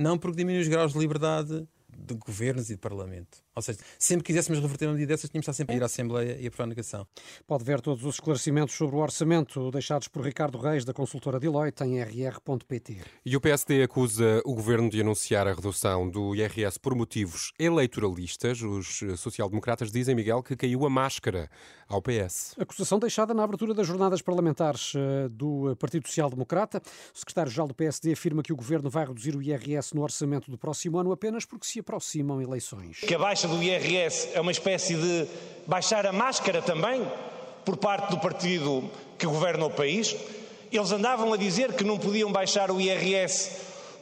não 0.00 0.18
porque 0.18 0.38
diminui 0.38 0.62
os 0.62 0.68
graus 0.68 0.94
de 0.94 0.98
liberdade 0.98 1.68
de 1.88 2.14
governos 2.14 2.70
e 2.70 2.74
de 2.74 2.80
parlamento. 2.80 3.44
Ou 3.54 3.62
seja, 3.62 3.78
sempre 3.98 4.24
quiséssemos 4.24 4.60
reverter 4.60 4.86
uma 4.86 4.94
medida 4.94 5.12
dessas, 5.12 5.28
tínhamos 5.28 5.44
de 5.44 5.50
estar 5.50 5.52
sempre 5.52 5.74
a 5.74 5.78
ir 5.78 5.82
à 5.82 5.86
Assembleia 5.86 6.36
e 6.40 6.46
aprovar 6.46 6.64
a 6.64 6.68
negação. 6.68 7.06
Pode 7.46 7.64
ver 7.64 7.80
todos 7.80 8.04
os 8.04 8.14
esclarecimentos 8.14 8.74
sobre 8.76 8.94
o 8.94 9.00
orçamento 9.00 9.70
deixados 9.70 10.06
por 10.06 10.24
Ricardo 10.24 10.58
Reis, 10.58 10.84
da 10.84 10.92
consultora 10.92 11.40
Deloitte, 11.40 11.82
em 11.82 12.00
rr.pt. 12.00 13.00
E 13.26 13.36
o 13.36 13.40
PSD 13.40 13.82
acusa 13.82 14.40
o 14.44 14.54
governo 14.54 14.88
de 14.88 15.00
anunciar 15.00 15.48
a 15.48 15.52
redução 15.52 16.08
do 16.08 16.34
IRS 16.34 16.78
por 16.78 16.94
motivos 16.94 17.52
eleitoralistas. 17.58 18.62
Os 18.62 19.02
eh, 19.02 19.16
social-democratas 19.16 19.90
dizem, 19.90 20.14
Miguel, 20.14 20.42
que 20.42 20.54
caiu 20.54 20.86
a 20.86 20.90
máscara 20.90 21.50
ao 21.88 22.00
PS. 22.00 22.54
Acusação 22.58 23.00
deixada 23.00 23.34
na 23.34 23.42
abertura 23.42 23.74
das 23.74 23.86
jornadas 23.86 24.22
parlamentares 24.22 24.92
eh, 24.94 25.28
do 25.28 25.76
Partido 25.76 26.06
Social 26.06 26.30
Democrata. 26.30 26.80
O 27.12 27.18
secretário-geral 27.18 27.66
do 27.66 27.74
PSD 27.74 28.12
afirma 28.12 28.42
que 28.42 28.52
o 28.52 28.56
governo 28.56 28.88
vai 28.88 29.04
reduzir 29.04 29.34
o 29.34 29.42
IRS 29.42 29.94
no 29.94 30.02
orçamento 30.02 30.50
do 30.50 30.56
próximo 30.56 30.98
ano 30.98 31.10
apenas 31.10 31.44
porque 31.44 31.66
se 31.66 31.80
aproximam 31.80 32.40
eleições. 32.40 33.00
Que 33.00 33.14
a 33.14 33.18
baixa 33.40 33.48
do 33.48 33.62
IRS 33.62 34.28
é 34.34 34.40
uma 34.40 34.52
espécie 34.52 34.94
de 34.94 35.26
baixar 35.66 36.06
a 36.06 36.12
máscara 36.12 36.60
também 36.60 37.06
por 37.64 37.76
parte 37.76 38.10
do 38.10 38.18
partido 38.18 38.90
que 39.16 39.24
governa 39.24 39.64
o 39.64 39.70
país. 39.70 40.14
Eles 40.70 40.92
andavam 40.92 41.32
a 41.32 41.36
dizer 41.36 41.72
que 41.72 41.84
não 41.84 41.98
podiam 41.98 42.30
baixar 42.30 42.70
o 42.70 42.78
IRS 42.78 43.50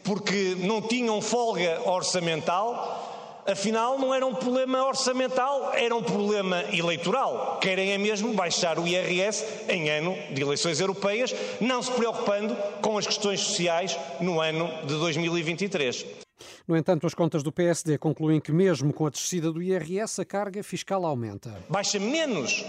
porque 0.03 0.57
não 0.59 0.83
tinham 0.83 1.21
folga 1.21 1.81
orçamental. 1.85 3.45
Afinal, 3.47 3.97
não 3.99 4.13
era 4.13 4.27
um 4.27 4.35
problema 4.35 4.85
orçamental, 4.85 5.73
era 5.73 5.95
um 5.95 6.03
problema 6.03 6.65
eleitoral. 6.73 7.59
Querem 7.61 7.93
é 7.93 7.99
mesmo 7.99 8.35
baixar 8.35 8.79
o 8.79 8.89
IRS 8.89 9.45
em 9.69 9.89
ano 9.89 10.17
de 10.33 10.43
eleições 10.43 10.81
europeias, 10.81 11.35
não 11.61 11.81
se 11.81 11.93
preocupando 11.93 12.57
com 12.83 12.99
as 12.99 13.07
questões 13.07 13.41
sociais 13.41 13.97
no 14.21 14.41
ano 14.41 14.69
de 14.85 14.95
2023. 14.95 16.28
No 16.69 16.77
entanto, 16.77 17.07
as 17.07 17.15
contas 17.15 17.43
do 17.43 17.51
PSD 17.51 17.97
concluem 17.97 18.39
que, 18.39 18.53
mesmo 18.53 18.93
com 18.93 19.07
a 19.07 19.11
descida 19.11 19.51
do 19.51 19.63
IRS, 19.63 20.21
a 20.21 20.25
carga 20.25 20.63
fiscal 20.63 21.07
aumenta. 21.07 21.65
Baixa 21.67 21.99
menos 21.99 22.63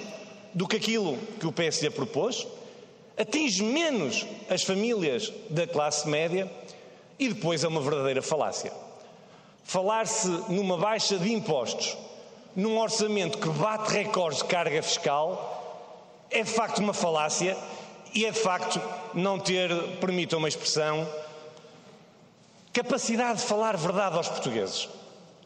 do 0.53 0.65
que 0.65 0.77
aquilo 0.77 1.17
que 1.37 1.45
o 1.45 1.51
PSD 1.51 1.89
propôs, 1.89 2.47
atinge 3.17 3.61
menos 3.61 4.25
as 4.49 4.63
famílias 4.63 5.33
da 5.49 5.67
classe 5.67 6.07
média 6.07 6.49
e 7.19 7.27
depois 7.27 7.65
é 7.65 7.67
uma 7.67 7.81
verdadeira 7.81 8.21
falácia. 8.21 8.71
Falar-se 9.65 10.29
numa 10.47 10.77
baixa 10.77 11.19
de 11.19 11.33
impostos, 11.33 11.97
num 12.55 12.79
orçamento 12.79 13.37
que 13.37 13.49
bate 13.49 13.91
recordes 13.91 14.41
de 14.41 14.45
carga 14.45 14.81
fiscal, 14.81 16.23
é 16.31 16.41
de 16.41 16.49
facto 16.49 16.77
uma 16.79 16.93
falácia 16.93 17.57
e 18.13 18.25
é 18.25 18.31
de 18.31 18.39
facto 18.39 18.81
não 19.13 19.37
ter, 19.37 19.69
permitam 19.99 20.39
uma 20.39 20.47
expressão, 20.47 21.05
capacidade 22.83 23.39
de 23.39 23.45
falar 23.45 23.75
verdade 23.75 24.15
aos 24.15 24.29
portugueses. 24.29 24.87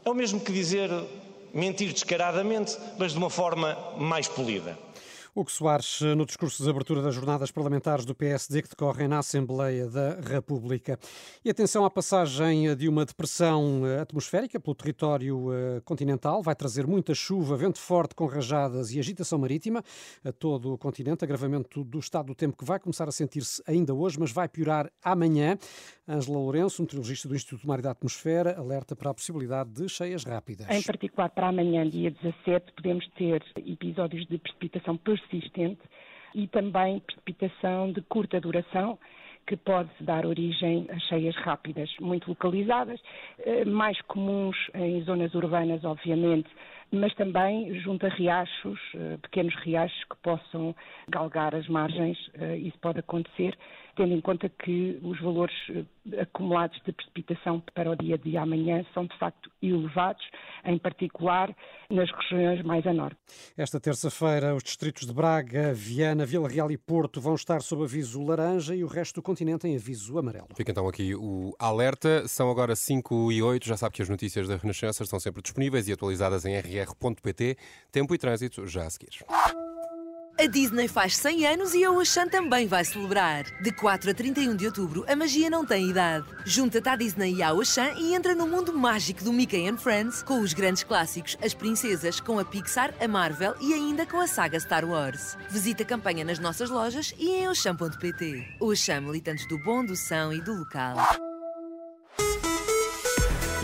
É 0.06 0.10
o 0.10 0.14
mesmo 0.14 0.40
que 0.40 0.52
dizer 0.52 0.90
mentir 1.52 1.92
descaradamente, 1.92 2.78
mas 3.00 3.14
de 3.14 3.18
uma 3.18 3.30
forma 3.30 3.76
mais 3.98 4.28
polida. 4.28 4.78
Hugo 5.36 5.50
Soares, 5.50 6.00
no 6.16 6.28
discurso 6.28 6.64
de 6.64 6.70
abertura 6.70 7.02
das 7.02 7.16
jornadas 7.16 7.50
parlamentares 7.50 8.06
do 8.06 8.14
PSD 8.14 8.62
que 8.62 8.70
decorrem 8.70 9.08
na 9.08 9.18
Assembleia 9.18 9.90
da 9.90 10.20
República. 10.22 11.00
E 11.44 11.50
atenção 11.50 11.84
à 11.84 11.90
passagem 11.90 12.76
de 12.76 12.88
uma 12.88 13.04
depressão 13.04 13.82
eh, 13.84 14.00
atmosférica 14.00 14.60
pelo 14.60 14.76
território 14.76 15.52
eh, 15.52 15.82
continental. 15.84 16.44
Vai 16.44 16.54
trazer 16.54 16.86
muita 16.86 17.16
chuva, 17.16 17.58
vento 17.58 17.80
forte 17.80 18.14
com 18.14 18.28
rajadas 18.28 18.94
e 18.94 19.00
agitação 19.00 19.40
marítima 19.40 19.84
a 20.24 20.32
todo 20.32 20.72
o 20.72 20.78
continente. 20.78 21.24
Agravamento 21.24 21.84
do 21.84 21.98
estado 21.98 22.28
do 22.28 22.36
tempo 22.36 22.56
que 22.56 22.64
vai 22.64 22.80
começar 22.80 23.10
a 23.10 23.12
sentir-se 23.12 23.64
ainda 23.66 23.92
hoje, 23.92 24.20
mas 24.20 24.32
vai 24.32 24.48
piorar 24.48 24.92
amanhã. 25.04 25.58
Ângela 26.08 26.38
Lourenço, 26.38 26.82
meteorologista 26.82 27.28
do 27.28 27.36
Instituto 27.36 27.68
Mário 27.68 27.84
da 27.84 27.92
Atmosfera, 27.92 28.56
alerta 28.56 28.96
para 28.96 29.10
a 29.10 29.14
possibilidade 29.14 29.72
de 29.72 29.90
cheias 29.90 30.24
rápidas. 30.24 30.68
Em 30.70 30.84
particular, 30.84 31.30
para 31.30 31.48
amanhã, 31.48 31.90
dia 31.90 32.12
17, 32.12 32.74
podemos 32.74 33.08
ter 33.18 33.42
episódios 33.66 34.28
de 34.28 34.38
precipitação 34.38 34.96
persistente 35.28 35.82
e 36.36 36.48
também 36.48 37.00
precipitação 37.00 37.92
de 37.92 38.02
curta 38.02 38.40
duração, 38.40 38.98
que 39.46 39.58
pode 39.58 39.90
dar 40.00 40.26
origem 40.26 40.88
a 40.90 40.98
cheias 41.00 41.36
rápidas, 41.36 41.90
muito 42.00 42.30
localizadas, 42.30 43.00
eh, 43.40 43.66
mais 43.66 44.00
comuns 44.04 44.56
em 44.74 45.02
zonas 45.04 45.34
urbanas, 45.36 45.84
obviamente, 45.84 46.50
mas 46.92 47.14
também 47.16 47.78
junto 47.82 48.06
a 48.06 48.10
riachos, 48.10 48.80
eh, 48.96 49.18
pequenos 49.22 49.54
riachos 49.56 50.04
que 50.06 50.16
possam 50.24 50.74
galgar 51.10 51.54
as 51.54 51.68
margens. 51.68 52.18
eh, 52.36 52.58
Isso 52.58 52.78
pode 52.80 53.00
acontecer, 53.00 53.58
tendo 53.96 54.14
em 54.14 54.22
conta 54.22 54.50
que 54.50 55.00
os 55.04 55.20
valores 55.22 55.56
eh, 55.70 56.22
acumulados 56.22 56.80
de 56.86 56.92
precipitação 56.92 57.62
para 57.74 57.92
o 57.92 57.96
dia 57.96 58.18
de 58.18 58.38
amanhã 58.38 58.86
são 58.94 59.06
de 59.06 59.18
facto 59.18 59.52
elevados, 59.62 60.24
em 60.66 60.78
particular 60.78 61.56
nas 61.90 62.10
regiões 62.12 62.64
mais 62.64 62.86
a 62.88 62.94
norte. 62.94 63.18
Esta 63.58 63.80
terça-feira, 63.80 64.56
os 64.56 64.64
distritos 64.64 65.06
de 65.06 65.14
Braga, 65.14 65.74
Viana, 65.74 66.26
Vila 66.26 66.50
Real 66.50 66.72
e 66.72 66.78
Porto 66.78 67.22
vão 67.22 67.36
estar 67.36 67.62
sob 67.62 67.84
aviso 67.84 68.24
laranja 68.24 68.76
e 68.76 68.84
o 68.84 68.88
resto 68.88 69.16
do 69.16 69.22
continente 69.22 69.68
em 69.68 69.76
aviso 69.76 70.18
amarelo. 70.18 70.48
Fica 70.56 70.72
então 70.72 70.88
aqui 70.88 71.16
o 71.16 71.56
alerta. 71.60 72.28
São 72.28 72.50
agora 72.50 72.76
5 72.76 73.32
e 73.32 73.42
8. 73.42 73.68
Já 73.68 73.78
sabe 73.78 73.96
que 73.96 74.02
as 74.02 74.10
notícias 74.10 74.48
da 74.48 74.58
Renascença 74.58 75.04
estão 75.04 75.20
sempre 75.20 75.42
disponíveis 75.42 75.88
e 75.88 75.94
atualizadas 75.94 76.46
em 76.46 76.56
rr.pt. 76.58 77.58
Tempo 77.92 78.16
e 78.16 78.18
trânsito 78.18 78.66
já 78.68 78.86
a 78.86 78.90
seguir. 78.90 79.24
A 80.40 80.48
Disney 80.48 80.88
faz 80.88 81.16
100 81.18 81.46
anos 81.46 81.74
e 81.76 81.84
a 81.84 81.92
Ocean 81.92 82.28
também 82.28 82.66
vai 82.66 82.84
celebrar. 82.84 83.46
De 83.62 83.72
4 83.72 84.10
a 84.10 84.14
31 84.16 84.56
de 84.56 84.66
outubro, 84.66 85.06
a 85.08 85.16
magia 85.16 85.48
não 85.48 85.64
tem 85.64 85.90
idade. 85.90 86.26
Junta-te 86.44 86.90
à 86.90 86.96
Disney 86.96 87.36
e 87.36 87.44
à 87.44 87.54
Ocean 87.54 87.94
e 88.00 88.16
entra 88.16 88.34
no 88.34 88.48
mundo 88.48 88.74
mágico 88.74 89.24
do 89.24 89.32
Mickey 89.32 89.68
and 89.68 89.78
Friends 89.78 90.24
com 90.24 90.40
os 90.40 90.54
grandes 90.54 90.84
clássicos, 90.84 91.38
as 91.42 91.54
princesas, 91.54 92.20
com 92.20 92.40
a 92.40 92.46
Pixar, 92.46 92.94
a 93.00 93.08
Marvel 93.08 93.56
e 93.62 93.74
ainda 93.74 94.08
com 94.08 94.20
a 94.20 94.28
saga 94.28 94.60
Star 94.60 94.84
Wars. 94.84 95.38
Visita 95.50 95.84
a 95.84 95.86
campanha 95.86 96.26
nas 96.26 96.40
nossas 96.40 96.70
lojas 96.70 97.14
e 97.20 97.30
em 97.30 97.48
ocean.pt. 97.48 98.56
Ocean, 98.60 99.02
militantes 99.02 99.48
do 99.48 99.60
bom, 99.60 99.86
do 99.86 99.96
são 99.96 100.34
e 100.34 100.42
do 100.42 100.54
local. 100.54 100.98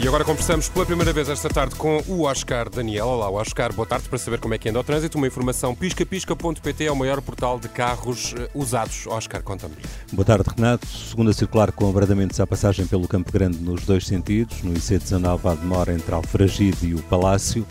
E 0.02 0.08
agora 0.08 0.24
conversamos 0.24 0.70
pela 0.70 0.86
primeira 0.86 1.12
vez 1.12 1.28
esta 1.28 1.50
tarde 1.50 1.76
com 1.76 2.02
o 2.08 2.22
Oscar 2.22 2.70
Daniel. 2.70 3.06
Olá, 3.06 3.30
Oscar, 3.30 3.74
boa 3.74 3.86
tarde 3.86 4.08
para 4.08 4.18
saber 4.18 4.40
como 4.40 4.54
é 4.54 4.58
que 4.58 4.70
anda 4.70 4.80
o 4.80 4.84
trânsito. 4.84 5.18
Uma 5.18 5.28
informação 5.28 5.76
piscapisca.pt 5.76 6.86
é 6.86 6.90
o 6.90 6.96
maior 6.96 7.22
portal 7.22 7.60
de 7.60 7.68
carros 7.68 8.34
eh, 8.38 8.50
usados. 8.56 9.06
Oscar, 9.08 9.44
conta-me. 9.44 9.76
Boa 10.14 10.24
tarde, 10.24 10.50
Renato. 10.56 10.88
Segunda 10.88 11.34
circular 11.34 11.74
com 11.74 11.90
abrandamentos 11.90 12.40
à 12.40 12.48
passagem 12.48 12.88
pelo 12.88 13.10
Campo 13.10 13.30
Grande 13.30 13.58
nos 13.58 13.84
dois 13.84 14.08
sentidos. 14.08 14.64
No 14.64 14.74
IC19 14.74 15.40
há 15.44 15.56
demora 15.56 15.94
entre 15.94 16.16
Alfragide 16.16 16.88
e 16.88 16.94
o 16.94 17.04
Palácio. 17.04 17.68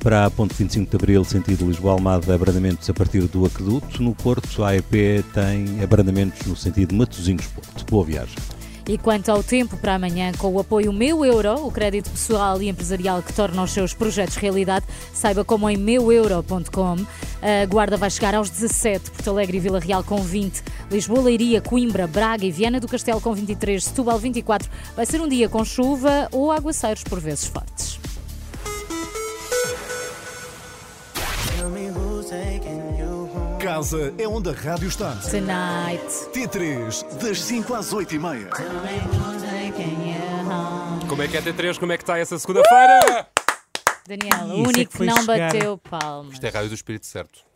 Para 0.00 0.26
a 0.26 0.30
ponte 0.30 0.54
25 0.54 0.90
de 0.90 0.96
Abril, 0.96 1.24
sentido 1.24 1.66
Lisboa-Almada, 1.66 2.34
abrandamentos 2.34 2.90
a 2.90 2.92
partir 2.92 3.22
do 3.22 3.46
Aqueduto. 3.46 4.02
No 4.02 4.14
Porto, 4.14 4.62
a 4.62 4.68
AEP 4.68 5.24
tem 5.32 5.82
abrandamentos 5.82 6.46
no 6.46 6.54
sentido 6.54 6.94
Matosinhos-Porto. 6.94 7.86
Boa 7.90 8.04
viagem. 8.04 8.59
E 8.90 8.98
quanto 8.98 9.28
ao 9.28 9.40
tempo 9.40 9.76
para 9.76 9.94
amanhã, 9.94 10.32
com 10.36 10.48
o 10.48 10.58
apoio 10.58 10.92
Meu 10.92 11.24
Euro, 11.24 11.64
o 11.64 11.70
crédito 11.70 12.10
pessoal 12.10 12.60
e 12.60 12.68
empresarial 12.68 13.22
que 13.22 13.32
torna 13.32 13.62
os 13.62 13.70
seus 13.70 13.94
projetos 13.94 14.34
realidade, 14.34 14.84
saiba 15.14 15.44
como 15.44 15.70
em 15.70 15.76
meueuro.com. 15.76 16.96
A 17.40 17.66
Guarda 17.66 17.96
vai 17.96 18.10
chegar 18.10 18.34
aos 18.34 18.50
17, 18.50 19.12
Porto 19.12 19.30
Alegre 19.30 19.58
e 19.58 19.60
Vila 19.60 19.78
Real 19.78 20.02
com 20.02 20.20
20, 20.20 20.60
Lisboa, 20.90 21.20
Leiria, 21.20 21.60
Coimbra, 21.60 22.08
Braga 22.08 22.44
e 22.44 22.50
Viana 22.50 22.80
do 22.80 22.88
Castelo 22.88 23.20
com 23.20 23.32
23, 23.32 23.84
Setúbal 23.84 24.18
24. 24.18 24.68
Vai 24.96 25.06
ser 25.06 25.20
um 25.20 25.28
dia 25.28 25.48
com 25.48 25.64
chuva 25.64 26.28
ou 26.32 26.50
aguaceiros 26.50 27.04
por 27.04 27.20
vezes 27.20 27.44
fortes. 27.44 28.00
Casa 33.60 34.14
é 34.16 34.26
onde 34.26 34.48
a 34.48 34.52
rádio 34.52 34.88
está. 34.88 35.14
Tonight. 35.16 36.30
T3, 36.32 37.04
das 37.22 37.42
5 37.42 37.74
às 37.74 37.92
8 37.92 38.14
e 38.14 38.18
meia. 38.18 38.50
Como 41.06 41.22
é 41.22 41.28
que 41.28 41.36
é 41.36 41.42
T3? 41.42 41.78
Como 41.78 41.92
é 41.92 41.98
que 41.98 42.02
está 42.02 42.18
essa 42.18 42.38
segunda-feira? 42.38 43.28
Daniel, 44.08 44.46
o 44.46 44.64
é 44.64 44.68
único 44.68 44.96
que 44.96 45.04
não 45.04 45.16
chegar. 45.20 45.52
bateu 45.52 45.76
palmas. 45.76 46.32
Isto 46.32 46.46
é 46.46 46.48
rádio 46.48 46.70
do 46.70 46.74
Espírito 46.74 47.06
Certo. 47.06 47.49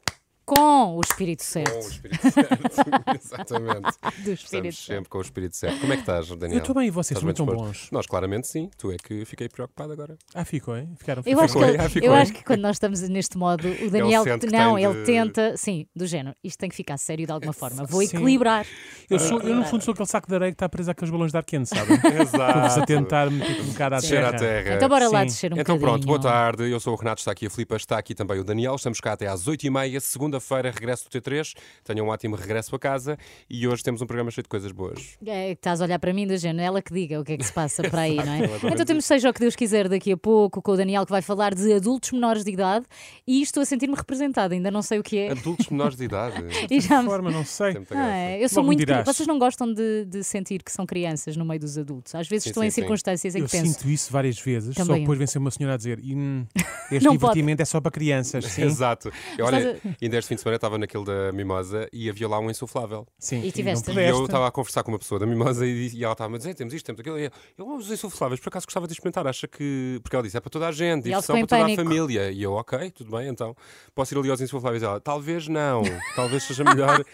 Com 0.47 0.97
o 0.97 1.01
Espírito 1.01 1.43
Certo. 1.43 1.71
Com 1.73 1.79
o 1.79 1.89
Espírito 1.89 2.31
Certo, 2.31 2.69
exatamente. 3.17 3.99
Do 4.25 4.33
Espírito 4.33 4.35
Estamos 4.35 4.77
sempre 4.87 5.09
com 5.09 5.19
o 5.19 5.21
Espírito 5.23 5.57
Certo. 5.57 5.81
Como 5.81 5.93
é 5.93 5.97
que 5.97 6.03
estás, 6.03 6.29
Daniel? 6.29 6.59
Eu 6.59 6.59
estou 6.59 6.75
bem, 6.75 6.87
e 6.87 6.91
vocês 6.91 7.17
Estás 7.19 7.31
estão 7.33 7.47
bons? 7.47 7.89
Nós, 7.91 8.07
claramente, 8.07 8.47
sim. 8.47 8.69
Tu 8.77 8.93
é 8.93 8.97
que 8.97 9.25
fiquei 9.25 9.49
preocupado 9.49 9.93
agora. 9.95 10.19
Ah, 10.35 10.45
ficou, 10.45 10.77
hein? 10.77 10.93
Ficaram 10.99 11.23
Eu 11.25 11.41
acho, 11.41 11.55
que, 11.55 11.59
Ficou, 11.61 11.75
ele- 11.75 11.83
ah, 11.83 11.89
ficou. 11.89 12.09
eu 12.09 12.15
acho 12.15 12.33
que 12.35 12.45
quando 12.45 12.61
nós 12.61 12.77
estamos 12.77 13.01
neste 13.09 13.39
modo, 13.39 13.67
o 13.69 13.91
Daniel. 13.91 14.23
sente 14.23 14.47
que 14.47 14.53
não, 14.53 14.79
ele 14.79 14.93
de- 15.01 15.05
tenta, 15.05 15.57
sim, 15.57 15.87
do 15.97 16.07
género, 16.07 16.37
isto 16.45 16.59
tem 16.59 16.69
que 16.69 16.77
ficar 16.77 16.99
sério 16.99 17.25
de 17.25 17.33
alguma 17.33 17.53
forma. 17.55 17.85
Vou 17.85 18.01
Sim. 18.03 18.17
equilibrar. 18.17 18.67
Eu, 19.09 19.19
sou, 19.19 19.41
eu, 19.41 19.55
no 19.57 19.65
fundo, 19.65 19.83
sou 19.83 19.93
aquele 19.93 20.09
saco 20.09 20.29
de 20.29 20.35
areia 20.35 20.53
que 20.53 20.57
está 20.57 20.69
preso 20.69 20.91
àqueles 20.91 21.11
balões 21.11 21.31
de 21.33 21.39
ar 21.39 21.45
quente, 21.45 21.71
sabe? 21.71 21.91
Exato. 22.21 22.59
Estou-vos 22.59 22.79
a 22.79 22.87
tentar 22.87 23.31
meter 23.31 23.61
um 23.63 23.67
bocado 23.73 23.95
à 23.95 23.99
Descer 23.99 24.17
terra. 24.21 24.29
à 24.29 24.39
terra. 24.39 24.75
Então 24.77 24.89
bora 24.91 25.09
lá 25.09 25.21
Sim. 25.21 25.27
descer 25.27 25.55
um 25.55 25.59
Então 25.59 25.79
pronto, 25.79 26.05
bocadinho. 26.07 26.07
boa 26.07 26.21
tarde. 26.21 26.71
Eu 26.71 26.79
sou 26.81 26.93
o 26.93 26.97
Renato, 26.97 27.21
está 27.21 27.33
aqui 27.33 27.47
a 27.47 27.51
Filipa, 27.51 27.77
está 27.77 27.97
aqui 27.99 28.15
também 28.15 28.39
o 28.39 28.45
Daniel. 28.45 28.75
Estamos 28.75 29.01
cá 29.01 29.13
até 29.15 29.27
às 29.27 29.47
8h30, 29.49 30.01
segunda 30.01 30.34
segunda-feira, 30.35 30.70
regresso 30.70 31.09
do 31.09 31.20
T3. 31.20 31.55
Tenham 31.85 32.07
um 32.07 32.11
ótimo 32.11 32.37
regresso 32.37 32.75
a 32.75 32.79
casa 32.79 33.18
e 33.49 33.66
hoje 33.68 33.83
temos 33.83 34.01
um 34.03 34.07
programa 34.07 34.31
cheio 34.31 34.42
de 34.42 34.49
coisas 34.49 34.73
boas. 34.73 35.16
É 35.25 35.53
estás 35.53 35.81
a 35.81 35.85
olhar 35.85 35.99
para 35.99 36.12
mim 36.12 36.27
do 36.27 36.37
género, 36.37 36.64
ela 36.66 36.83
que 36.83 36.92
diga 36.92 37.20
o 37.20 37.25
que 37.25 37.33
é 37.33 37.37
que 37.37 37.44
se 37.44 37.53
passa 37.53 37.83
para 37.88 38.03
aí, 38.03 38.16
não 38.25 38.33
é? 38.33 38.44
Então 38.73 38.85
temos 38.85 39.05
Seja 39.05 39.29
o 39.29 39.35
que 39.35 39.40
Deus 39.40 39.55
quiser 39.55 39.87
daqui 39.88 40.12
a 40.12 40.16
pouco, 40.16 40.62
com 40.62 40.73
o 40.73 40.77
Daniel 40.77 41.05
que 41.05 41.11
vai 41.12 41.20
falar 41.20 41.55
de 41.55 41.73
adultos 41.75 42.11
menores 42.12 42.42
de 42.42 42.51
idade 42.51 42.87
e 43.27 43.42
estou 43.42 43.62
a 43.62 43.66
sentir-me 43.66 43.94
representada, 43.94 44.55
ainda 44.55 44.70
não 44.70 44.81
sei 44.81 44.99
o 44.99 45.03
que 45.03 45.18
é. 45.18 45.31
Adultos 45.33 45.68
menores 45.68 45.97
de 45.97 46.05
idade. 46.05 46.42
E 46.70 46.81
já 46.81 47.03
me- 47.03 47.09
forma, 47.09 47.31
não 47.31 47.44
sei. 47.44 47.75
Ah, 47.90 48.16
é, 48.16 48.42
eu 48.42 48.49
sou 48.49 48.62
Logo 48.62 48.68
muito. 48.68 48.79
cri- 48.79 48.87
dirás. 48.87 49.05
Vocês 49.07 49.27
não 49.29 49.38
gostam 49.38 49.70
de, 49.73 50.07
de 50.07 50.25
sentir 50.25 50.62
que 50.62 50.73
são 50.73 50.87
crianças 50.87 51.37
no 51.37 51.44
meio 51.44 51.61
dos 51.61 51.77
adultos? 51.77 52.14
Às 52.14 52.27
vezes 52.27 52.44
Sim, 52.44 52.51
estão 52.51 52.62
sim, 52.62 52.66
em 52.68 52.70
sim. 52.70 52.81
circunstâncias 52.81 53.35
em 53.35 53.40
Eu 53.40 53.44
que 53.44 53.51
penso. 53.53 53.73
sinto 53.75 53.88
isso 53.90 54.11
várias 54.11 54.38
vezes, 54.40 54.75
só 54.75 54.83
Também 54.83 54.97
eu. 54.97 55.01
depois 55.03 55.18
vem 55.18 55.27
ser 55.27 55.38
uma 55.38 55.51
senhora 55.51 55.75
a 55.75 55.77
dizer 55.77 56.01
"Hum, 56.03 56.47
este 56.90 57.09
divertimento 57.09 57.61
é 57.62 57.64
só 57.66 57.81
para 57.81 57.90
crianças. 57.90 58.44
Sim. 58.47 58.62
Exato. 58.62 59.12
Eu, 59.37 59.44
olha, 59.47 59.79
ainda 60.01 60.16
este 60.25 60.29
fim 60.29 60.35
de 60.37 60.41
semana 60.41 60.57
estava 60.57 60.79
naquele 60.79 61.05
da 61.05 61.33
Mimosa 61.33 61.89
e 61.93 62.09
havia 62.09 62.27
lá 62.27 62.39
um 62.41 62.51
insuflável. 62.51 63.07
Sim, 63.19 63.43
E 63.43 63.53
tiveste? 63.53 63.91
E 63.93 64.09
eu 64.09 64.25
estava 64.25 64.47
a 64.49 64.51
conversar 64.51 64.83
com 64.83 64.91
uma 64.91 64.99
pessoa 64.99 65.19
da 65.19 65.27
Mimosa 65.27 65.67
e, 65.67 65.91
e 65.95 66.03
ela 66.03 66.13
estava 66.13 66.35
a 66.35 66.39
dizer: 66.39 66.55
temos 66.55 66.73
isto, 66.73 66.87
temos 66.87 67.01
aquilo. 67.01 67.19
E 67.19 67.25
eu, 67.25 67.31
eu 67.59 67.77
os 67.77 67.91
insufláveis, 67.91 68.41
por 68.41 68.49
acaso 68.49 68.67
gostava 68.67 68.87
de 68.87 68.93
experimentar. 68.95 69.27
Acha 69.27 69.47
que. 69.47 70.01
Porque 70.03 70.17
ela 70.17 70.23
disse: 70.23 70.37
é 70.37 70.41
para 70.41 70.51
toda 70.51 70.67
a 70.69 70.73
gente, 70.73 71.01
E 71.01 71.03
diversão 71.05 71.37
ficou 71.37 71.49
para 71.49 71.59
toda 71.59 71.73
a 71.73 71.77
pânico. 71.77 71.83
família. 71.83 72.31
E 72.31 72.43
eu, 72.43 72.53
ok, 72.55 72.91
tudo 72.91 73.11
bem, 73.17 73.29
então 73.29 73.55
posso 73.95 74.15
ir 74.15 74.19
ali 74.19 74.31
aos 74.31 74.41
insufláveis. 74.41 74.83
Ela, 74.83 75.01
talvez 75.01 75.47
não, 75.49 75.83
talvez 76.17 76.43
seja 76.45 76.65
melhor. 76.65 77.05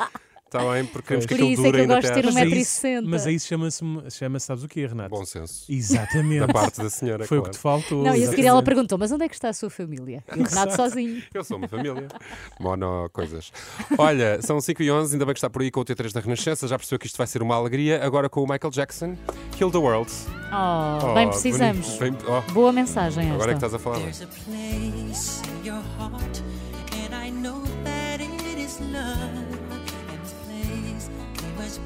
Está 0.53 0.59
bem, 0.73 0.85
porque 0.85 1.07
queremos 1.07 1.27
que 1.27 1.35
Por 1.35 1.35
aquilo 1.45 1.51
isso 1.53 1.61
é 1.61 1.65
que 1.65 1.71
dure 1.71 1.79
eu 1.79 1.83
ainda 1.83 1.95
gosto 1.95 2.07
de 2.07 2.11
até 2.13 2.21
ter 2.23 2.27
às- 2.29 2.35
um 2.35 2.35
Mas 2.35 2.43
metro 2.45 2.57
aí, 2.57 2.61
e 2.61 2.65
sessenta. 2.65 3.09
mas 3.09 3.27
aí 3.27 3.39
chama-se, 3.41 3.85
chama 4.11 4.41
sabes 4.41 4.65
o 4.65 4.69
quê, 4.69 4.85
Renato? 4.87 5.11
Bom 5.11 5.25
senso. 5.25 5.65
Exatamente. 5.69 6.41
Da 6.41 6.49
parte 6.53 6.83
da 6.83 6.91
senhora, 6.91 7.25
Foi 7.25 7.39
o 7.39 7.43
claro. 7.43 7.53
que 7.53 7.59
te 7.59 7.63
faltou. 7.63 7.99
Não, 8.03 8.07
e 8.07 8.09
a 8.09 8.13
seguir 8.15 8.23
exatamente. 8.25 8.47
ela 8.49 8.63
perguntou: 8.65 8.99
mas 8.99 9.13
onde 9.13 9.25
é 9.25 9.29
que 9.29 9.35
está 9.37 9.49
a 9.49 9.53
sua 9.53 9.71
família? 9.71 10.25
E 10.37 10.41
o 10.41 10.43
Renato 10.45 10.75
sozinho. 10.75 11.23
Eu 11.33 11.45
sou 11.45 11.57
uma 11.57 11.69
família. 11.69 12.09
Mono 12.59 13.09
coisas. 13.13 13.53
Olha, 13.97 14.43
são 14.43 14.61
5 14.61 14.83
e 14.83 14.91
11, 14.91 15.15
ainda 15.15 15.25
bem 15.25 15.35
que 15.35 15.39
está 15.39 15.49
por 15.49 15.63
aí 15.63 15.71
com 15.71 15.81
o 15.81 15.85
T3 15.85 16.13
da 16.13 16.21
Renascença. 16.21 16.67
Já 16.67 16.77
percebeu 16.77 16.99
que 16.99 17.07
isto 17.07 17.17
vai 17.17 17.27
ser 17.29 17.43
uma 17.43 17.55
alegria. 17.55 18.05
Agora 18.05 18.29
com 18.29 18.43
o 18.43 18.49
Michael 18.49 18.73
Jackson, 18.73 19.17
Kill 19.57 19.71
the 19.71 19.79
World. 19.79 20.11
Oh, 20.53 21.11
Oh, 21.11 21.15
bem 21.15 21.29
precisamos. 21.29 21.97
bonito. 21.97 22.25
Bem- 22.25 22.29
oh. 22.49 22.53
Boa 22.53 22.73
mensagem 22.73 23.31
Agora 23.31 23.53
é 23.53 23.55
que 23.57 23.65
esta. 23.65 23.67
estás 23.67 23.75
a 23.75 23.79
falar. 23.79 24.01
There's 24.01 24.23
a 24.23 24.27
place 24.27 25.41
in 25.63 25.69
your 25.69 25.81
heart, 25.99 26.30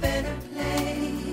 Better 0.00 0.36
place 0.54 1.29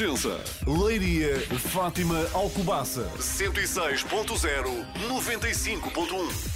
Renascença. 0.00 0.40
Leiria, 0.66 1.38
Fátima, 1.58 2.26
Alcobaça. 2.32 3.02
106.0, 3.18 4.86
95.1. 5.08 6.50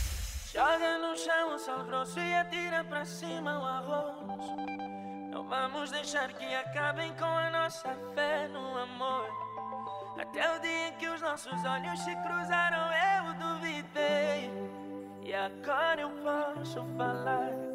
Joga 0.51 0.99
no 0.99 1.15
chão 1.17 1.55
o 1.55 1.59
sal 1.59 1.85
grosso 1.85 2.19
e 2.19 2.35
atira 2.35 2.83
para 2.85 3.05
cima 3.05 3.61
o 3.61 3.65
arroz. 3.67 4.47
Não 5.31 5.47
vamos 5.47 5.91
deixar 5.91 6.33
que 6.33 6.55
acabem 6.55 7.13
com 7.15 7.27
a 7.27 7.51
nossa 7.51 7.95
fé 8.15 8.49
no 8.49 8.79
amor. 8.79 9.29
Até 10.19 10.57
o 10.57 10.61
dia 10.61 10.89
em 10.89 10.93
que 10.95 11.09
os 11.09 11.21
nossos 11.21 11.63
olhos 11.65 12.01
se 12.01 12.17
cruzaram, 12.23 12.91
eu 13.19 13.35
duvidei. 13.35 14.51
E 15.23 15.35
agora 15.35 16.01
eu 16.01 16.11
posso 16.11 16.83
falar 16.97 17.74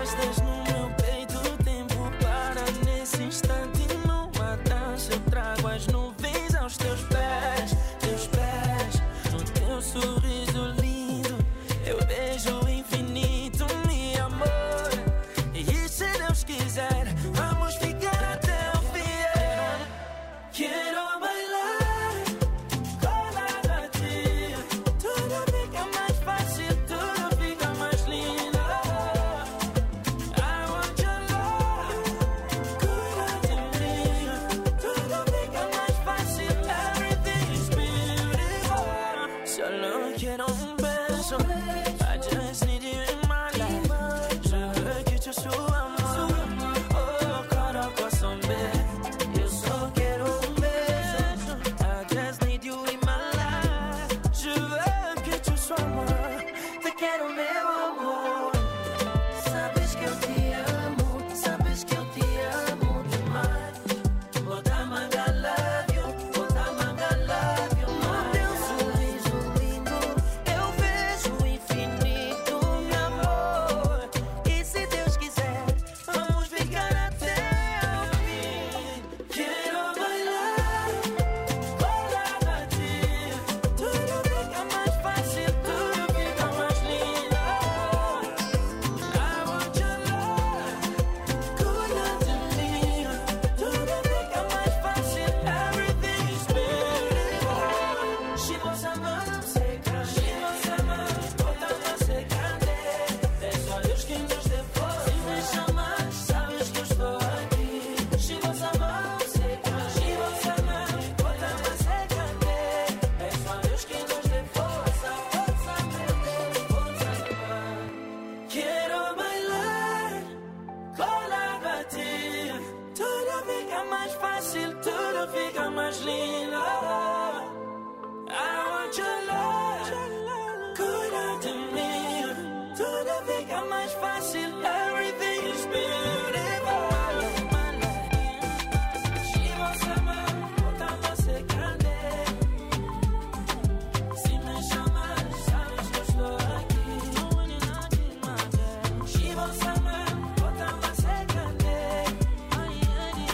Quando 0.00 0.12
encostas 0.12 0.89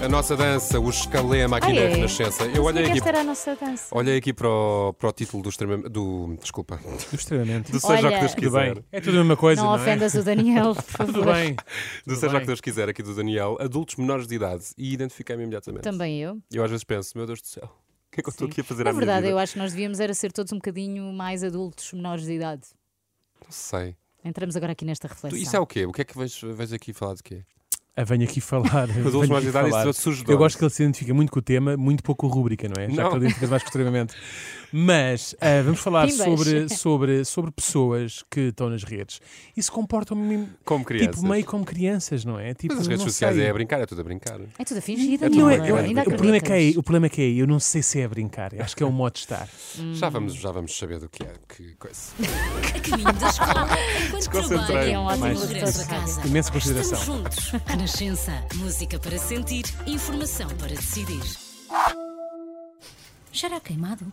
A 0.06 0.08
nossa 0.08 0.36
dança, 0.36 0.78
o 0.78 0.88
escalema 0.88 1.56
aqui 1.56 1.66
Ah, 1.72 1.74
na 1.74 1.80
é? 1.80 1.88
Renascença. 1.88 2.44
Eu 2.44 2.62
olhei 2.62 2.84
aqui, 2.84 2.98
esta 2.98 3.08
era 3.08 3.20
a 3.22 3.24
nossa 3.24 3.56
dança. 3.56 3.88
olhei 3.90 4.16
aqui 4.16 4.32
para, 4.32 4.48
o, 4.48 4.92
para 4.92 5.08
o 5.08 5.12
título 5.12 5.42
do 5.42 5.48
extremamente. 5.48 5.88
Do, 5.88 6.36
desculpa. 6.40 6.76
Do 6.76 7.16
extremamente. 7.16 7.72
Do 7.72 7.80
seja 7.80 8.06
o 8.06 8.12
que 8.12 8.20
Deus 8.20 8.32
Tudo 8.36 8.50
bem. 8.52 8.74
quiser. 8.74 8.84
É 8.92 9.00
tudo 9.00 9.14
a 9.16 9.18
mesma 9.18 9.36
coisa, 9.36 9.62
Não 9.62 9.70
não, 9.72 9.78
é? 9.78 9.82
ofendas 9.82 10.14
o 10.14 10.22
Daniel, 10.22 10.74
por 10.78 10.84
favor. 10.84 11.12
Tudo 11.12 11.24
bem. 11.32 11.54
Do 11.56 11.62
Tudo 12.04 12.16
seja 12.20 12.36
o 12.36 12.40
que 12.40 12.46
Deus 12.46 12.60
quiser, 12.60 12.88
aqui 12.88 13.02
do 13.02 13.16
Daniel. 13.16 13.56
Adultos 13.58 13.96
menores 13.96 14.28
de 14.28 14.36
idade. 14.36 14.64
E 14.78 14.92
identifiquei-me 14.94 15.42
imediatamente. 15.42 15.82
Também 15.82 16.20
eu. 16.22 16.40
Eu 16.52 16.62
às 16.62 16.70
vezes 16.70 16.84
penso, 16.84 17.10
meu 17.18 17.26
Deus 17.26 17.42
do 17.42 17.48
céu, 17.48 17.64
o 17.64 18.10
que 18.12 18.20
é 18.20 18.22
que 18.22 18.28
eu 18.28 18.30
estou 18.30 18.46
aqui 18.46 18.60
a 18.60 18.64
fazer 18.64 18.84
Na 18.84 18.92
verdade, 18.92 19.22
vida? 19.22 19.32
eu 19.32 19.38
acho 19.40 19.54
que 19.54 19.58
nós 19.58 19.72
devíamos 19.72 19.98
era 19.98 20.14
ser 20.14 20.30
todos 20.30 20.52
um 20.52 20.56
bocadinho 20.56 21.12
mais 21.12 21.42
adultos, 21.42 21.92
menores 21.92 22.24
de 22.24 22.32
idade. 22.34 22.62
Não 23.42 23.50
sei. 23.50 23.96
Entramos 24.24 24.54
agora 24.54 24.70
aqui 24.70 24.84
nesta 24.84 25.08
reflexão. 25.08 25.40
Isso 25.42 25.56
é 25.56 25.58
o 25.58 25.66
quê? 25.66 25.84
O 25.84 25.92
que 25.92 26.02
é 26.02 26.04
que 26.04 26.16
vais, 26.16 26.40
vais 26.40 26.72
aqui 26.72 26.92
falar 26.92 27.14
de 27.14 27.24
quê? 27.24 27.42
Ah, 27.98 28.04
venho 28.04 28.24
aqui 28.24 28.42
falar. 28.42 28.88
Mas 29.02 29.44
idade, 29.44 29.70
Eu 30.28 30.34
é 30.34 30.36
gosto 30.36 30.58
que 30.58 30.64
ele 30.64 30.70
se 30.70 30.82
identifica 30.82 31.14
muito 31.14 31.32
com 31.32 31.38
o 31.38 31.42
tema, 31.42 31.76
muito 31.78 32.02
pouco 32.02 32.26
com 32.26 32.32
a 32.32 32.36
rúbrica, 32.36 32.68
não 32.68 32.82
é? 32.82 32.90
Já 32.90 33.02
Não. 33.04 33.10
que 33.10 33.16
ele 33.16 33.24
identifica 33.24 33.46
mais 33.48 33.62
extremamente. 33.62 34.14
Mas 34.72 35.34
ah, 35.40 35.62
vamos 35.64 35.80
falar 35.80 36.10
sobre, 36.10 36.68
sobre, 36.74 37.24
sobre 37.24 37.50
pessoas 37.52 38.22
que 38.30 38.40
estão 38.48 38.68
nas 38.68 38.82
redes 38.82 39.20
e 39.56 39.62
se 39.62 39.70
comportam 39.70 40.18
Como 40.64 40.84
crianças. 40.84 41.14
tipo 41.16 41.26
meio 41.26 41.44
como 41.44 41.64
crianças, 41.64 42.24
não 42.24 42.38
é? 42.38 42.52
Tipo, 42.52 42.74
Mas 42.74 42.82
as 42.82 42.86
redes 42.88 43.04
sociais 43.04 43.36
sei. 43.36 43.44
é 43.46 43.50
a 43.50 43.52
brincar, 43.54 43.80
é 43.80 43.86
tudo 43.86 44.00
a 44.00 44.04
brincar. 44.04 44.38
É 44.58 44.64
tudo 44.64 44.78
a 44.78 44.80
fingir, 44.80 45.22
é, 45.22 45.28
não 45.28 45.50
eu- 45.50 45.78
é? 45.78 45.80
Ainda 45.84 46.02
o, 46.02 46.04
problema 46.04 46.36
é 46.36 46.40
que 46.40 46.52
é, 46.52 46.70
o 46.78 46.82
problema 46.82 47.06
é 47.06 47.08
que 47.08 47.22
é, 47.22 47.30
eu 47.30 47.46
não 47.46 47.60
sei 47.60 47.80
se 47.82 48.00
é 48.00 48.04
a 48.04 48.08
brincar, 48.08 48.52
eu 48.52 48.62
acho 48.62 48.76
que 48.76 48.82
é 48.82 48.86
um 48.86 48.90
modo 48.92 49.14
de 49.14 49.20
estar. 49.20 49.48
Já, 49.94 50.08
vamos, 50.10 50.34
já 50.34 50.50
vamos 50.50 50.76
saber 50.76 50.98
do 50.98 51.08
que 51.08 51.22
é. 51.22 51.32
Que 51.48 51.74
coisa. 51.76 51.96
A 52.74 52.80
caminho 52.80 53.12
da 53.12 53.28
escola, 53.28 53.68
enquanto 54.04 54.16
Desconcentrei. 54.16 54.66
trabalha, 54.66 54.90
É 54.92 54.98
um 54.98 55.04
ótimo 55.04 55.46
regresso 55.46 55.82
a 55.82 55.86
casa. 55.86 56.26
Imensa 56.26 56.52
consideração. 56.52 56.98
Estamos 56.98 57.14
juntos. 57.46 57.85
Renascença. 57.86 58.32
Música 58.56 58.98
para 58.98 59.16
sentir, 59.16 59.64
informação 59.86 60.48
para 60.56 60.74
decidir. 60.74 61.22
Cheira 63.30 63.60
queimado? 63.60 64.12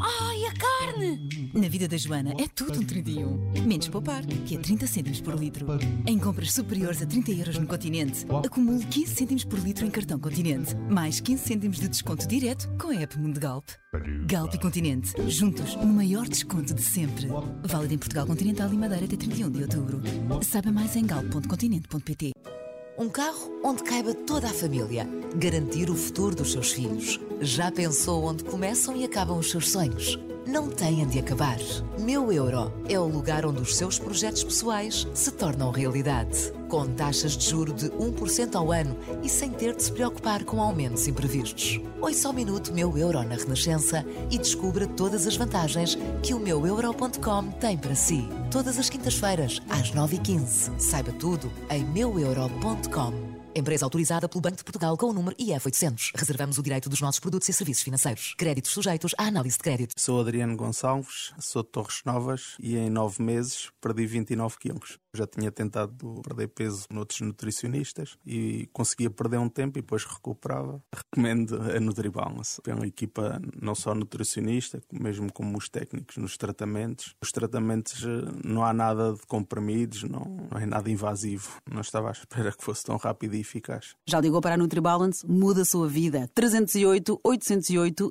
Ai, 0.00 0.46
a 0.46 0.52
carne! 0.54 1.28
Na 1.52 1.68
vida 1.68 1.86
da 1.86 1.96
Joana 1.96 2.32
é 2.38 2.48
tudo 2.48 2.80
um 2.80 2.84
31. 2.84 3.52
Menos 3.66 3.88
poupar, 3.88 4.24
que 4.24 4.56
é 4.56 4.58
30 4.58 4.86
cêntimos 4.86 5.20
por 5.20 5.34
litro. 5.34 5.66
Em 6.06 6.18
compras 6.18 6.52
superiores 6.52 7.02
a 7.02 7.06
30 7.06 7.30
euros 7.32 7.58
no 7.58 7.66
continente, 7.66 8.26
acumule 8.44 8.84
15 8.84 9.14
cêntimos 9.14 9.44
por 9.44 9.58
litro 9.58 9.84
em 9.86 9.90
cartão 9.90 10.18
continente. 10.18 10.74
Mais 10.88 11.20
15 11.20 11.42
cêntimos 11.42 11.78
de 11.78 11.88
desconto 11.88 12.26
direto 12.26 12.68
com 12.80 12.88
a 12.88 12.96
app 12.96 13.18
Mundo 13.18 13.38
Galp. 13.38 13.68
Galp 14.26 14.54
e 14.54 14.58
Continente, 14.58 15.12
juntos 15.28 15.76
no 15.76 15.86
maior 15.86 16.26
desconto 16.26 16.74
de 16.74 16.82
sempre. 16.82 17.28
Válido 17.64 17.94
em 17.94 17.98
Portugal 17.98 18.26
Continental 18.26 18.72
e 18.72 18.76
Madeira 18.76 19.04
até 19.04 19.16
31 19.16 19.50
de 19.50 19.62
outubro. 19.62 20.00
Saiba 20.42 20.72
mais 20.72 20.96
em 20.96 21.06
galp.continente.pt. 21.06 22.32
Um 22.96 23.08
carro 23.08 23.60
onde 23.64 23.82
caiba 23.82 24.14
toda 24.14 24.46
a 24.46 24.52
família. 24.52 25.04
Garantir 25.34 25.90
o 25.90 25.96
futuro 25.96 26.36
dos 26.36 26.52
seus 26.52 26.70
filhos. 26.70 27.18
Já 27.40 27.68
pensou 27.72 28.22
onde 28.22 28.44
começam 28.44 28.96
e 28.96 29.02
acabam 29.02 29.36
os 29.36 29.50
seus 29.50 29.68
sonhos? 29.72 30.16
Não 30.46 30.68
têm 30.68 31.06
de 31.06 31.18
acabar. 31.18 31.58
Meu 31.98 32.30
Euro 32.30 32.70
é 32.88 32.98
o 32.98 33.06
lugar 33.06 33.46
onde 33.46 33.62
os 33.62 33.76
seus 33.76 33.98
projetos 33.98 34.44
pessoais 34.44 35.06
se 35.14 35.30
tornam 35.30 35.70
realidade. 35.70 36.52
Com 36.68 36.86
taxas 36.86 37.36
de 37.36 37.48
juro 37.48 37.72
de 37.72 37.88
1% 37.90 38.54
ao 38.54 38.70
ano 38.70 38.96
e 39.22 39.28
sem 39.28 39.50
ter 39.50 39.74
de 39.74 39.82
se 39.82 39.92
preocupar 39.92 40.44
com 40.44 40.60
aumentos 40.60 41.08
imprevistos. 41.08 41.80
Ouça 42.00 42.28
ao 42.28 42.34
minuto 42.34 42.74
Meu 42.74 42.96
Euro 42.98 43.22
na 43.22 43.36
Renascença 43.36 44.04
e 44.30 44.36
descubra 44.36 44.86
todas 44.86 45.26
as 45.26 45.36
vantagens 45.36 45.96
que 46.22 46.34
o 46.34 46.38
meueuro.com 46.38 47.50
tem 47.52 47.78
para 47.78 47.94
si. 47.94 48.28
Todas 48.50 48.78
as 48.78 48.90
quintas-feiras, 48.90 49.62
às 49.70 49.92
9h15. 49.92 50.78
Saiba 50.78 51.12
tudo 51.12 51.50
em 51.70 51.84
meueuro.com. 51.84 53.43
Empresa 53.56 53.86
autorizada 53.86 54.28
pelo 54.28 54.40
Banco 54.40 54.56
de 54.56 54.64
Portugal 54.64 54.96
com 54.96 55.06
o 55.06 55.12
número 55.12 55.36
IF 55.38 55.66
800. 55.66 56.12
Reservamos 56.16 56.58
o 56.58 56.62
direito 56.62 56.88
dos 56.88 57.00
nossos 57.00 57.20
produtos 57.20 57.48
e 57.48 57.52
serviços 57.52 57.84
financeiros. 57.84 58.34
Créditos 58.36 58.72
sujeitos 58.72 59.14
à 59.16 59.26
análise 59.26 59.56
de 59.56 59.62
crédito. 59.62 59.94
Sou 59.96 60.20
Adriano 60.20 60.56
Gonçalves, 60.56 61.32
sou 61.38 61.62
de 61.62 61.68
Torres 61.68 62.02
Novas 62.04 62.56
e 62.58 62.76
em 62.76 62.90
nove 62.90 63.22
meses 63.22 63.70
perdi 63.80 64.06
29 64.06 64.58
quilos. 64.58 64.98
Já 65.14 65.28
tinha 65.28 65.52
tentado 65.52 66.20
perder 66.24 66.48
peso 66.48 66.86
noutros 66.90 67.20
nutricionistas 67.20 68.18
e 68.26 68.68
conseguia 68.72 69.08
perder 69.08 69.38
um 69.38 69.48
tempo 69.48 69.78
e 69.78 69.82
depois 69.82 70.04
recuperava. 70.04 70.82
Recomendo 70.92 71.54
a 71.54 71.78
NutriBalance. 71.78 72.60
É 72.66 72.74
uma 72.74 72.86
equipa 72.86 73.40
não 73.62 73.76
só 73.76 73.94
nutricionista, 73.94 74.82
mesmo 74.92 75.32
como 75.32 75.56
os 75.56 75.68
técnicos 75.68 76.16
nos 76.16 76.36
tratamentos. 76.36 77.14
Os 77.22 77.30
tratamentos 77.30 78.02
eh, 78.02 78.32
não 78.44 78.64
há 78.64 78.72
nada 78.72 79.12
de 79.12 79.24
comprimidos, 79.28 80.02
não, 80.02 80.48
não 80.50 80.58
é 80.58 80.66
nada 80.66 80.90
invasivo. 80.90 81.60
Não 81.70 81.80
estava 81.80 82.08
à 82.08 82.12
espera 82.12 82.50
que 82.50 82.64
fosse 82.64 82.82
tão 82.82 82.96
rápido 82.96 83.36
e 83.36 83.43
eficaz. 83.44 83.94
Já 84.06 84.20
ligou 84.20 84.40
para 84.40 84.54
a 84.54 84.56
NutriBalance? 84.56 85.24
Muda 85.26 85.62
a 85.62 85.64
sua 85.64 85.88
vida. 85.88 86.28
308 86.34 87.20
808 87.22 88.10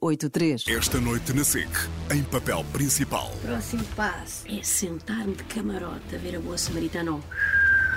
083. 0.00 0.64
Esta 0.68 1.00
noite 1.00 1.32
na 1.32 1.44
SIC, 1.44 1.70
em 2.12 2.22
papel 2.24 2.64
principal, 2.72 3.30
Próximo 3.42 3.84
passo 3.96 4.44
é 4.48 4.62
sentar-me 4.62 5.34
de 5.34 5.44
camarote 5.44 6.14
a 6.14 6.18
ver 6.18 6.36
a 6.36 6.40
boa 6.40 6.56
samaritana. 6.56 7.20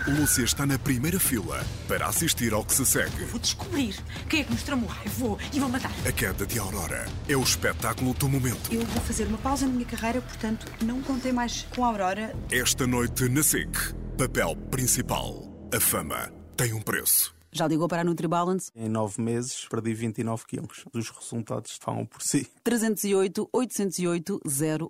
Lúcia 0.07 0.43
está 0.43 0.65
na 0.65 0.77
primeira 0.77 1.19
fila 1.19 1.63
para 1.87 2.07
assistir 2.07 2.53
ao 2.53 2.65
que 2.65 2.73
se 2.73 2.85
segue. 2.85 3.23
Vou 3.25 3.39
descobrir 3.39 3.95
quem 4.29 4.41
é 4.41 4.43
que 4.43 4.51
nos 4.51 4.63
tramou. 4.63 4.89
Vou 5.17 5.39
e 5.53 5.59
vou 5.59 5.69
matar. 5.69 5.91
A 6.05 6.11
queda 6.11 6.45
de 6.45 6.59
Aurora 6.59 7.05
é 7.27 7.37
o 7.37 7.41
espetáculo 7.41 8.13
do 8.13 8.27
momento. 8.27 8.73
Eu 8.73 8.85
vou 8.85 9.01
fazer 9.03 9.25
uma 9.27 9.37
pausa 9.37 9.65
na 9.65 9.71
minha 9.71 9.85
carreira, 9.85 10.21
portanto, 10.21 10.65
não 10.83 11.01
contei 11.01 11.31
mais 11.31 11.65
com 11.73 11.85
a 11.85 11.87
Aurora. 11.87 12.35
Esta 12.51 12.85
noite 12.85 13.29
na 13.29 13.43
SIC, 13.43 13.93
papel 14.17 14.55
principal. 14.69 15.49
A 15.73 15.79
fama 15.79 16.31
tem 16.55 16.73
um 16.73 16.81
preço. 16.81 17.33
Já 17.51 17.67
ligou 17.67 17.87
para 17.87 18.01
a 18.01 18.03
NutriBalance? 18.03 18.71
Em 18.75 18.89
nove 18.89 19.21
meses 19.21 19.67
perdi 19.69 19.93
29 19.93 20.43
quilos. 20.47 20.85
Os 20.91 21.09
resultados 21.11 21.77
falam 21.79 22.03
por 22.03 22.21
si. 22.21 22.47
308 22.63 23.47
808 23.53 24.41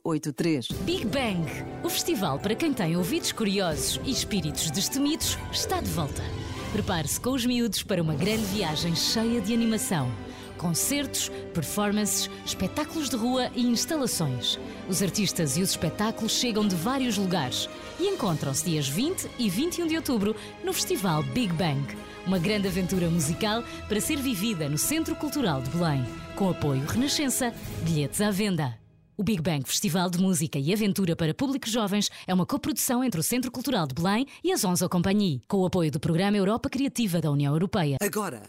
083. 0.01 0.67
Big 0.85 1.05
Bang, 1.05 1.45
o 1.83 1.89
festival 1.89 2.39
para 2.39 2.55
quem 2.55 2.73
tem 2.73 2.95
ouvidos 2.95 3.33
curiosos 3.33 3.99
e 4.05 4.11
espíritos 4.11 4.71
destemidos, 4.71 5.37
está 5.51 5.81
de 5.81 5.89
volta. 5.89 6.23
Prepare-se 6.71 7.19
com 7.19 7.31
os 7.31 7.45
miúdos 7.45 7.83
para 7.83 8.01
uma 8.01 8.15
grande 8.15 8.45
viagem 8.45 8.95
cheia 8.95 9.41
de 9.41 9.53
animação. 9.53 10.09
Concertos, 10.57 11.29
performances, 11.53 12.29
espetáculos 12.45 13.09
de 13.09 13.15
rua 13.15 13.49
e 13.55 13.65
instalações. 13.65 14.59
Os 14.87 15.01
artistas 15.01 15.57
e 15.57 15.61
os 15.61 15.71
espetáculos 15.71 16.33
chegam 16.33 16.67
de 16.67 16.75
vários 16.75 17.17
lugares 17.17 17.69
e 17.99 18.07
encontram-se 18.07 18.65
dias 18.65 18.87
20 18.87 19.29
e 19.39 19.49
21 19.49 19.87
de 19.87 19.95
outubro 19.95 20.35
no 20.63 20.73
Festival 20.73 21.23
Big 21.23 21.53
Bang. 21.53 21.85
Uma 22.25 22.39
grande 22.39 22.67
aventura 22.67 23.09
musical 23.09 23.63
para 23.87 23.99
ser 23.99 24.17
vivida 24.17 24.69
no 24.69 24.77
Centro 24.77 25.15
Cultural 25.15 25.61
de 25.61 25.69
Belém. 25.69 26.05
Com 26.35 26.49
apoio 26.49 26.85
Renascença, 26.85 27.53
bilhetes 27.83 28.21
à 28.21 28.31
venda. 28.31 28.82
O 29.15 29.23
Big 29.23 29.43
Bang 29.43 29.63
Festival 29.63 30.09
de 30.09 30.17
Música 30.17 30.57
e 30.57 30.73
Aventura 30.73 31.15
para 31.15 31.35
Públicos 31.35 31.69
Jovens 31.69 32.09
é 32.25 32.33
uma 32.33 32.47
coprodução 32.47 33.03
entre 33.03 33.19
o 33.19 33.23
Centro 33.23 33.51
Cultural 33.51 33.85
de 33.85 33.93
Belém 33.93 34.25
e 34.43 34.51
a 34.51 34.55
Zonza 34.55 34.89
Companhia, 34.89 35.39
com 35.47 35.57
o 35.57 35.65
apoio 35.67 35.91
do 35.91 35.99
Programa 35.99 36.35
Europa 36.35 36.67
Criativa 36.67 37.21
da 37.21 37.29
União 37.29 37.53
Europeia. 37.53 37.97
Agora, 38.01 38.41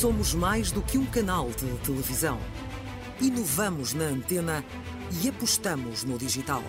somos 0.00 0.34
mais 0.34 0.72
do 0.72 0.82
que 0.82 0.98
um 0.98 1.06
canal 1.06 1.48
de 1.50 1.66
televisão. 1.84 2.36
Inovamos 3.20 3.94
na 3.94 4.06
antena 4.06 4.64
e 5.22 5.28
apostamos 5.28 6.02
no 6.02 6.18
digital. 6.18 6.64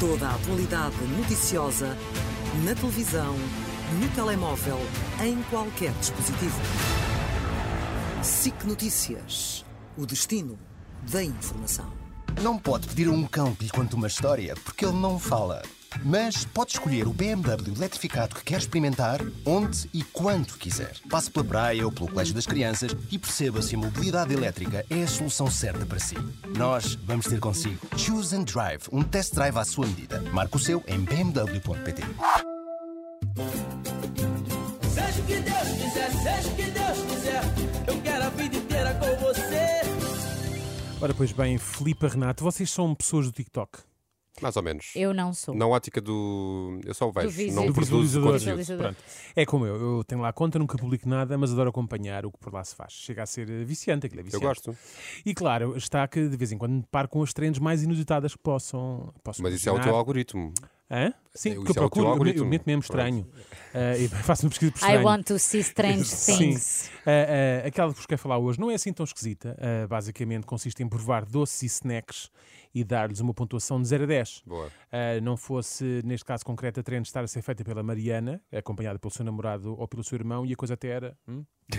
Toda 0.00 0.26
a 0.26 0.34
atualidade 0.34 0.96
noticiosa 1.16 1.96
na 2.64 2.74
televisão, 2.74 3.36
no 4.00 4.08
telemóvel, 4.16 4.78
em 5.22 5.40
qualquer 5.44 5.92
dispositivo. 5.92 6.60
SIC 8.24 8.64
Notícias. 8.64 9.64
O 9.96 10.04
destino 10.04 10.58
da 11.12 11.22
informação. 11.22 12.07
Não 12.42 12.58
pode 12.58 12.86
pedir 12.88 13.08
a 13.08 13.12
um 13.12 13.24
cão 13.24 13.54
que 13.54 13.64
lhe 13.64 13.70
conte 13.70 13.94
uma 13.94 14.06
história, 14.06 14.54
porque 14.64 14.84
ele 14.84 14.96
não 14.96 15.18
fala. 15.18 15.62
Mas 16.04 16.44
pode 16.44 16.72
escolher 16.72 17.08
o 17.08 17.12
BMW 17.12 17.74
eletrificado 17.74 18.34
que 18.34 18.44
quer 18.44 18.58
experimentar, 18.58 19.20
onde 19.44 19.88
e 19.92 20.02
quando 20.04 20.56
quiser. 20.56 20.92
Passe 21.10 21.30
pela 21.30 21.44
praia 21.44 21.84
ou 21.84 21.90
pelo 21.90 22.08
colégio 22.08 22.34
das 22.34 22.46
crianças 22.46 22.94
e 23.10 23.18
perceba 23.18 23.62
se 23.62 23.74
a 23.74 23.78
mobilidade 23.78 24.32
elétrica 24.32 24.84
é 24.88 25.02
a 25.02 25.08
solução 25.08 25.50
certa 25.50 25.84
para 25.84 25.98
si. 25.98 26.16
Nós 26.56 26.94
vamos 26.94 27.26
ter 27.26 27.40
consigo 27.40 27.78
Choose 27.96 28.34
and 28.36 28.44
Drive, 28.44 28.82
um 28.92 29.02
test 29.02 29.34
drive 29.34 29.56
à 29.56 29.64
sua 29.64 29.86
medida. 29.86 30.20
Marque 30.32 30.56
o 30.56 30.60
seu 30.60 30.84
em 30.86 31.00
bmw.pt. 31.00 32.02
Seja 34.94 35.20
o 35.20 35.24
que 35.24 35.40
Deus 35.40 35.68
quiser, 35.82 36.12
seja 36.12 36.48
o 36.48 36.54
que 36.54 36.70
Deus 36.70 36.87
Ora, 41.00 41.14
pois 41.14 41.30
bem, 41.30 41.58
Filipe 41.58 42.08
Renato, 42.08 42.42
vocês 42.42 42.68
são 42.68 42.92
pessoas 42.92 43.26
do 43.26 43.32
TikTok? 43.32 43.87
Mais 44.42 44.56
ou 44.56 44.62
menos. 44.62 44.90
Eu 44.94 45.12
não 45.14 45.32
sou. 45.34 45.54
Na 45.54 45.66
ótica 45.66 46.00
do. 46.00 46.80
Eu 46.84 46.94
só 46.94 47.08
o 47.08 47.12
vejo, 47.12 47.28
visi- 47.30 47.50
não 47.50 47.66
Do 47.66 47.72
produzo 47.74 48.20
visualizador. 48.20 48.64
conteúdo. 48.88 48.96
É 49.36 49.46
como 49.46 49.66
eu, 49.66 49.96
eu 49.98 50.04
tenho 50.04 50.20
lá 50.20 50.28
a 50.28 50.32
conta, 50.32 50.58
nunca 50.58 50.76
publico 50.78 51.08
nada, 51.08 51.36
mas 51.38 51.52
adoro 51.52 51.70
acompanhar 51.70 52.24
o 52.26 52.30
que 52.32 52.38
por 52.38 52.52
lá 52.52 52.62
se 52.64 52.74
faz. 52.74 52.92
Chega 52.92 53.22
a 53.22 53.26
ser 53.26 53.48
eh, 53.50 53.64
viciante, 53.64 54.06
aquilo 54.06 54.20
é 54.20 54.24
viciante. 54.24 54.44
gosto. 54.44 54.76
E 55.24 55.34
claro, 55.34 55.76
está 55.76 56.06
que 56.08 56.28
de 56.28 56.36
vez 56.36 56.52
em 56.52 56.58
quando 56.58 56.72
me 56.72 56.84
paro 56.90 57.08
com 57.08 57.22
as 57.22 57.32
trends 57.32 57.58
mais 57.58 57.82
inusitadas 57.82 58.32
que 58.34 58.38
possam. 58.42 59.12
possam 59.22 59.42
Mas 59.42 59.54
isso 59.54 59.68
é 59.68 59.72
o 59.72 59.74
teu 59.74 59.82
imaginar. 59.82 59.98
algoritmo. 59.98 60.52
Hã? 60.90 61.12
Sim, 61.34 61.50
Isso 61.52 61.60
que 61.64 61.66
eu 61.66 61.68
é 61.68 61.70
o 61.70 61.74
teu 61.74 61.74
procuro, 61.74 62.06
eu, 62.06 62.10
algoritmo. 62.12 62.44
eu 62.44 62.48
meto 62.48 62.64
mesmo 62.66 62.80
estranho. 62.80 63.20
Uh, 63.74 64.00
e 64.00 64.08
faço 64.24 64.46
uma 64.46 64.48
pesquisa 64.48 64.72
por 64.72 64.78
I 64.78 64.80
estranho. 64.86 65.04
want 65.06 65.26
to 65.26 65.38
see 65.38 65.60
strange 65.60 66.04
Sim. 66.08 66.36
things. 66.38 66.90
Uh, 67.06 67.10
uh, 67.64 67.66
aquela 67.68 67.90
que 67.92 67.96
vos 67.98 68.06
quero 68.06 68.18
falar 68.18 68.38
hoje 68.38 68.58
não 68.58 68.70
é 68.70 68.74
assim 68.74 68.90
tão 68.90 69.04
esquisita. 69.04 69.54
Uh, 69.60 69.86
basicamente 69.86 70.46
consiste 70.46 70.82
em 70.82 70.88
provar 70.88 71.26
doces 71.26 71.62
e 71.62 71.66
snacks 71.66 72.30
e 72.74 72.84
dar-lhes 72.84 73.20
uma 73.20 73.32
pontuação 73.34 73.80
de 73.80 73.88
0 73.88 74.04
a 74.04 74.06
10. 74.06 74.42
Boa. 74.46 74.66
Uh, 74.66 75.20
não 75.22 75.36
fosse, 75.36 76.02
neste 76.04 76.24
caso 76.24 76.44
concreto, 76.44 76.80
a 76.80 76.82
trend 76.82 77.04
estar 77.06 77.22
a 77.24 77.28
ser 77.28 77.42
feita 77.42 77.64
pela 77.64 77.82
Mariana, 77.82 78.40
acompanhada 78.52 78.98
pelo 78.98 79.12
seu 79.12 79.24
namorado 79.24 79.74
ou 79.78 79.86
pelo 79.88 80.02
seu 80.04 80.16
irmão, 80.16 80.44
e 80.46 80.52
a 80.52 80.56
coisa 80.56 80.74
até 80.74 80.88
era. 80.88 81.16
hum. 81.28 81.44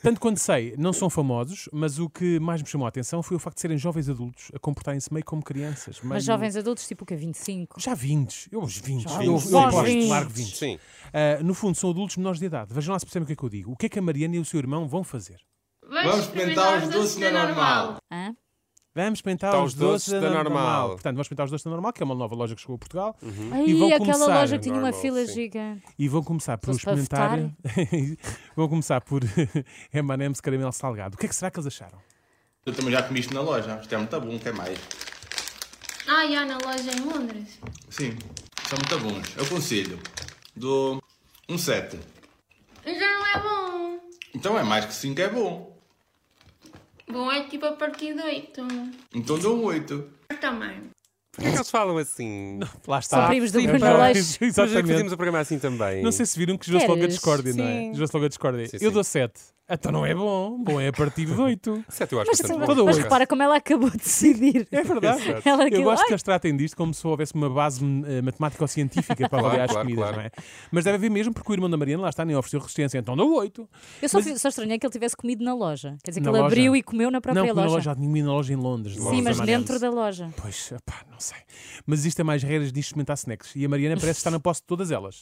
Tanto 0.00 0.20
quanto 0.20 0.38
sei, 0.38 0.76
não 0.78 0.92
são 0.92 1.10
famosos, 1.10 1.68
mas 1.72 1.98
o 1.98 2.08
que 2.08 2.38
mais 2.38 2.62
me 2.62 2.68
chamou 2.68 2.86
a 2.86 2.88
atenção 2.88 3.20
foi 3.20 3.36
o 3.36 3.40
facto 3.40 3.56
de 3.56 3.62
serem 3.62 3.76
jovens 3.76 4.08
adultos 4.08 4.48
a 4.54 4.58
comportarem-se 4.60 5.12
meio 5.12 5.24
como 5.24 5.42
crianças. 5.42 5.96
Mas 6.00 6.08
meio- 6.08 6.20
jovens 6.20 6.54
adultos, 6.54 6.86
tipo 6.86 7.02
o 7.02 7.06
quê? 7.06 7.16
25? 7.16 7.80
Já 7.80 7.94
20, 7.94 8.48
eu 8.52 8.62
os 8.62 8.78
20, 8.78 9.02
Já 9.02 9.24
eu, 9.24 9.32
eu 9.32 9.38
20. 9.38 9.54
aposto, 9.56 9.84
que 10.28 10.32
20. 10.34 10.56
Sim. 10.56 10.76
Uh, 10.76 11.42
no 11.44 11.52
fundo, 11.52 11.74
são 11.76 11.90
adultos 11.90 12.16
menores 12.16 12.38
de 12.38 12.46
idade. 12.46 12.72
Vejam 12.72 12.92
lá 12.92 12.98
se 13.00 13.06
percebem 13.06 13.24
o 13.24 13.26
que 13.26 13.32
é 13.32 13.36
que 13.36 13.42
eu 13.42 13.48
digo. 13.48 13.72
O 13.72 13.76
que 13.76 13.86
é 13.86 13.88
que 13.88 13.98
a 13.98 14.02
Mariana 14.02 14.36
e 14.36 14.38
o 14.38 14.44
seu 14.44 14.60
irmão 14.60 14.86
vão 14.86 15.02
fazer? 15.02 15.40
Vamos 15.82 16.20
experimentar 16.26 16.84
os 16.84 16.88
doces 16.90 17.16
da 17.16 17.30
normal. 17.32 17.96
Hã? 18.12 18.36
Vamos 19.04 19.18
experimentar 19.18 19.50
Está 19.52 19.62
os 19.64 19.74
doces 19.74 20.12
da 20.12 20.28
normal. 20.30 20.88
Portanto, 20.90 21.14
vamos 21.14 21.26
experimentar 21.26 21.44
os 21.46 21.50
doces 21.52 21.64
da 21.64 21.70
normal, 21.70 21.92
que 21.92 22.02
é 22.02 22.04
uma 22.04 22.14
nova 22.14 22.34
loja 22.34 22.54
que 22.54 22.60
chegou 22.60 22.74
a 22.76 22.78
Portugal. 22.78 23.16
Aí, 23.52 23.70
E 23.70 23.74
vão 23.74 23.88
aquela 23.88 23.98
começar- 24.12 24.26
loja 24.40 24.56
que 24.58 24.62
tinha 24.64 24.74
uma 24.74 24.82
Normal, 24.82 25.00
fila 25.00 25.26
sim. 25.26 25.32
gigante. 25.34 25.82
E 25.98 26.08
vão 26.08 26.22
começar 26.22 26.58
por 26.58 26.74
experimentar. 26.74 27.38
vão 28.56 28.68
começar 28.68 29.00
por 29.00 29.22
M&M's 29.92 30.40
caramelo 30.40 30.72
salgado. 30.72 31.14
O 31.14 31.18
que 31.18 31.26
é 31.26 31.28
que 31.28 31.34
será 31.36 31.50
que 31.50 31.58
eles 31.60 31.66
acharam? 31.68 31.98
Eu 32.66 32.72
também 32.74 32.90
já 32.92 33.02
comi 33.02 33.20
isto 33.20 33.32
na 33.32 33.40
loja. 33.40 33.78
Isto 33.80 33.94
é 33.94 33.98
muito 33.98 34.20
bom, 34.20 34.38
quer 34.38 34.52
mais? 34.52 34.78
Ah, 36.08 36.26
já 36.26 36.44
na 36.44 36.54
loja 36.58 36.90
em 36.90 37.00
Londres. 37.00 37.58
Sim, 37.90 38.16
são 38.68 38.78
muito 38.78 38.98
bons. 39.14 39.38
Aconselho. 39.46 39.98
Dou 40.56 41.00
um 41.48 41.56
7. 41.56 41.98
Já 42.84 42.92
não 42.94 43.26
é 43.26 43.38
bom. 43.42 43.98
Então 44.34 44.58
é 44.58 44.62
mais 44.64 44.84
que 44.86 44.92
5 44.94 45.20
é 45.20 45.28
bom. 45.28 45.77
Bom 47.10 47.30
é 47.32 47.44
tipo 47.44 47.66
a 47.66 47.72
partir 47.72 48.14
de 48.14 48.22
8. 48.22 48.62
Então 49.14 49.38
dou 49.38 49.56
um 49.58 49.64
8. 49.64 50.04
Também. 50.40 50.90
Porquê 51.32 51.48
é 51.48 51.52
que 51.52 51.56
eles 51.58 51.70
falam 51.70 51.96
assim? 51.98 52.58
Lá 52.86 52.98
está. 52.98 53.18
São 53.20 53.28
primos 53.28 53.52
do 53.52 53.62
Bruno 53.62 53.86
Aleixo. 53.86 54.18
Mas 54.20 54.34
é 54.34 54.38
que 54.38 54.44
Exatamente. 54.46 54.86
fazíamos 54.88 55.12
o 55.12 55.16
programa 55.16 55.38
assim 55.38 55.58
também. 55.58 56.02
Não 56.02 56.10
sei 56.12 56.26
se 56.26 56.38
viram 56.38 56.58
que 56.58 56.66
gerou-se 56.66 56.86
logo 56.86 57.02
a 57.02 57.06
discórdia, 57.06 57.54
não 57.54 57.64
é? 57.64 57.78
Sim. 57.78 57.94
Gerou-se 57.94 58.14
logo 58.14 58.26
a 58.26 58.28
discórdia. 58.28 58.66
Sim, 58.66 58.78
Eu 58.80 58.90
dou 58.90 59.04
7. 59.04 59.40
Então 59.70 59.92
não 59.92 60.06
é 60.06 60.14
bom. 60.14 60.58
Bom 60.62 60.80
é 60.80 60.88
a 60.88 60.92
partir 60.92 61.26
de 61.26 61.32
8. 61.32 61.84
Sete 61.90 62.12
eu 62.14 62.20
acho 62.20 62.30
Mas, 62.30 62.40
bastante 62.40 62.66
Todo 62.66 62.76
bom. 62.78 62.84
mas 62.86 62.96
oito. 62.96 63.04
repara 63.04 63.26
como 63.26 63.42
ela 63.42 63.56
acabou 63.56 63.90
de 63.90 63.98
decidir. 63.98 64.66
É 64.72 64.82
verdade. 64.82 65.22
Ela 65.44 65.68
Eu 65.68 65.82
gosto 65.82 66.04
que 66.06 66.12
eles 66.12 66.22
tratem 66.22 66.56
disto 66.56 66.76
como 66.76 66.94
se 66.94 67.06
houvesse 67.06 67.34
uma 67.34 67.50
base 67.50 67.84
eh, 68.06 68.22
matemática 68.22 68.64
ou 68.64 68.68
científica 68.68 69.28
para 69.28 69.28
Claro, 69.38 69.46
avaliar 69.46 69.64
as 69.66 69.72
claro, 69.72 69.86
comidas, 69.86 70.04
claro. 70.04 70.16
não 70.16 70.24
é? 70.24 70.30
Mas 70.72 70.84
deve 70.84 70.96
haver 70.96 71.10
mesmo, 71.10 71.34
porque 71.34 71.52
o 71.52 71.54
irmão 71.54 71.68
da 71.68 71.76
Mariana 71.76 72.02
lá 72.04 72.08
está, 72.08 72.24
nem 72.24 72.34
ofereceu 72.36 72.60
resistência, 72.60 72.98
então 72.98 73.16
dou 73.16 73.34
8. 73.36 73.68
Eu 74.02 74.08
só, 74.08 74.22
fi- 74.22 74.38
só 74.38 74.48
estranhei 74.48 74.78
que 74.78 74.86
ele 74.86 74.92
tivesse 74.92 75.16
comido 75.16 75.44
na 75.44 75.54
loja. 75.54 75.96
Quer 76.02 76.10
dizer, 76.12 76.20
que 76.20 76.24
Na 76.26 76.30
ele 76.32 76.38
loja? 76.40 76.46
abriu 76.54 76.76
e 76.76 76.82
comeu 76.82 77.10
na 77.10 77.16
Não, 77.16 77.20
própria 77.20 77.42
comi 77.42 77.54
na 77.54 77.62
loja. 77.62 77.74
loja, 77.90 77.94
tinha 77.96 78.24
na 78.24 78.32
loja 78.32 78.52
em 78.52 78.56
Londres. 78.56 78.94
Sim, 78.94 79.00
loja 79.02 79.22
mas 79.22 79.36
da 79.38 79.44
dentro 79.44 79.78
da 79.78 79.90
loja. 79.90 80.30
Pois, 80.40 80.72
pá, 80.84 81.02
não 81.10 81.20
sei. 81.20 81.38
Mas 81.86 82.04
isto 82.04 82.18
é 82.20 82.24
mais 82.24 82.42
regras 82.42 82.72
de 82.72 82.80
experimentar 82.80 83.16
snacks. 83.16 83.54
E 83.54 83.64
a 83.64 83.68
Mariana 83.68 83.96
parece 84.00 84.18
estar 84.20 84.30
na 84.30 84.40
posse 84.40 84.60
de 84.62 84.66
todas 84.66 84.90
elas. 84.90 85.20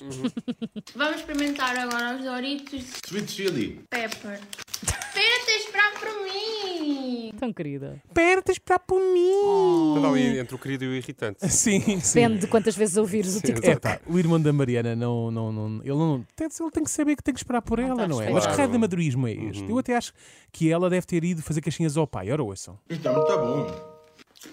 Vamos 0.94 1.16
experimentar 1.16 1.76
agora 1.76 2.16
os 2.16 2.24
Doritos 2.24 2.84
Sweet 3.06 3.30
chili. 3.32 3.80
Pepper. 3.90 4.35
Espera, 4.82 5.44
tens 5.44 5.62
de 5.62 5.66
esperar 5.66 5.92
por 5.94 6.24
mim. 6.24 7.32
Tão 7.38 7.52
querida. 7.52 8.02
Perto, 8.12 8.52
esperar 8.52 8.78
por 8.80 9.00
mim. 9.00 9.96
Está 9.96 10.08
ali 10.08 10.38
entre 10.38 10.54
o 10.54 10.58
querido 10.58 10.84
e 10.84 10.88
o 10.88 10.94
irritante. 10.94 11.46
Sim, 11.48 12.00
sim. 12.00 12.20
Depende 12.20 12.40
de 12.40 12.46
quantas 12.46 12.76
vezes 12.76 12.96
ouvires 12.96 13.36
o 13.36 13.40
TikTok. 13.40 13.68
É, 13.68 13.76
pá, 13.78 14.00
o 14.06 14.18
irmão 14.18 14.40
da 14.40 14.52
Mariana 14.52 14.94
não, 14.94 15.30
não, 15.30 15.52
não, 15.52 15.80
ele, 15.82 15.90
não 15.90 16.24
tem, 16.34 16.48
ele 16.60 16.70
tem 16.70 16.84
que 16.84 16.90
saber 16.90 17.16
que 17.16 17.22
tem 17.22 17.34
que 17.34 17.40
esperar 17.40 17.62
por 17.62 17.78
ela, 17.78 17.92
está 17.92 18.08
não 18.08 18.22
é? 18.22 18.30
Mas 18.30 18.46
que 18.46 18.52
raio 18.52 18.68
de 18.68 18.76
amadorismo 18.76 19.26
é 19.26 19.32
este? 19.32 19.68
Eu 19.68 19.78
até 19.78 19.96
acho 19.96 20.12
que 20.52 20.70
ela 20.70 20.88
deve 20.88 21.06
ter 21.06 21.24
ido 21.24 21.42
fazer 21.42 21.60
caixinhas 21.60 21.96
ao 21.96 22.06
pai. 22.06 22.30
Ora, 22.30 22.42
ouçam. 22.42 22.78
Isto 22.88 23.08
é 23.08 23.12
muito 23.12 23.38
bom. 23.38 23.96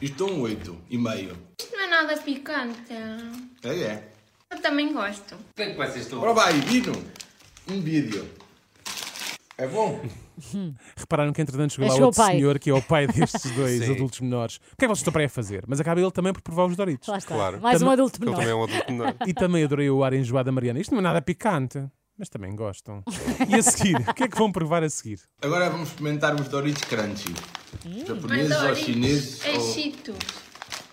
Isto 0.01 0.27
é 0.27 0.31
um 0.31 0.41
8 0.41 0.77
e 0.89 0.97
meio. 0.97 1.37
Isto 1.59 1.75
não 1.75 1.83
é 1.83 1.87
nada 1.87 2.17
picante. 2.17 2.93
É, 3.63 3.69
é. 3.69 4.03
Eu 4.49 4.61
também 4.61 4.93
gosto. 4.93 5.35
O 5.35 5.55
que 5.55 5.63
é 5.63 5.71
que 5.71 5.77
vocês 5.77 6.05
estão? 6.05 6.21
Ora 6.21 6.33
vai, 6.33 6.53
Vino. 6.53 6.93
Um 7.69 7.81
vídeo. 7.81 8.27
É 9.63 9.67
bom? 9.67 10.01
Repararam 10.97 11.31
que 11.31 11.41
entretanto 11.41 11.71
chegou 11.73 11.85
É 11.85 11.89
lá 11.89 11.93
chegou 11.95 12.05
o 12.05 12.07
outro 12.09 12.21
pai. 12.23 12.35
senhor 12.35 12.59
que 12.59 12.69
é 12.69 12.73
o 12.73 12.81
pai 12.81 13.07
destes 13.07 13.49
dois 13.55 13.83
Sim. 13.85 13.93
adultos 13.93 14.19
menores. 14.19 14.55
O 14.57 14.59
que 14.77 14.83
é 14.83 14.87
que 14.87 14.87
vocês 14.87 14.99
estão 14.99 15.13
para 15.13 15.21
aí 15.21 15.25
a 15.27 15.29
fazer? 15.29 15.63
Mas 15.67 15.79
acaba 15.79 16.01
ele 16.01 16.11
também 16.11 16.33
por 16.33 16.41
provar 16.41 16.65
os 16.65 16.75
Doritos. 16.75 17.07
Lá 17.07 17.17
está. 17.17 17.33
Claro. 17.33 17.61
Mais 17.61 17.77
um 17.81 17.85
Também- 17.85 17.93
adulto 17.93 18.17
Ele 18.21 18.25
menor. 18.25 18.37
também 18.39 18.51
é 18.51 18.55
um 18.55 18.63
adulto 18.63 18.91
menor. 18.91 19.15
E 19.27 19.33
também 19.33 19.63
adorei 19.63 19.89
o 19.89 20.03
ar 20.03 20.13
enjoado 20.13 20.45
da 20.47 20.51
Mariana. 20.51 20.79
Isto 20.79 20.91
não 20.91 20.99
é 20.99 21.03
nada 21.03 21.21
picante, 21.21 21.81
mas 22.17 22.27
também 22.29 22.53
gostam. 22.55 23.03
E 23.47 23.55
a 23.55 23.61
seguir, 23.61 23.95
o 23.95 24.13
que 24.13 24.23
é 24.23 24.27
que 24.27 24.37
vão 24.37 24.51
provar 24.51 24.83
a 24.83 24.89
seguir? 24.89 25.19
Agora 25.41 25.69
vamos 25.69 25.89
experimentar 25.89 26.35
os 26.35 26.47
Doritos 26.49 26.83
Crunchy. 26.83 27.33
Mas 27.85 28.07
Japoneses 28.07 28.61
ou 28.61 28.75
chineses 28.75 29.45
É 29.45 29.51
ou, 29.53 29.61
Cheetos. 29.73 30.15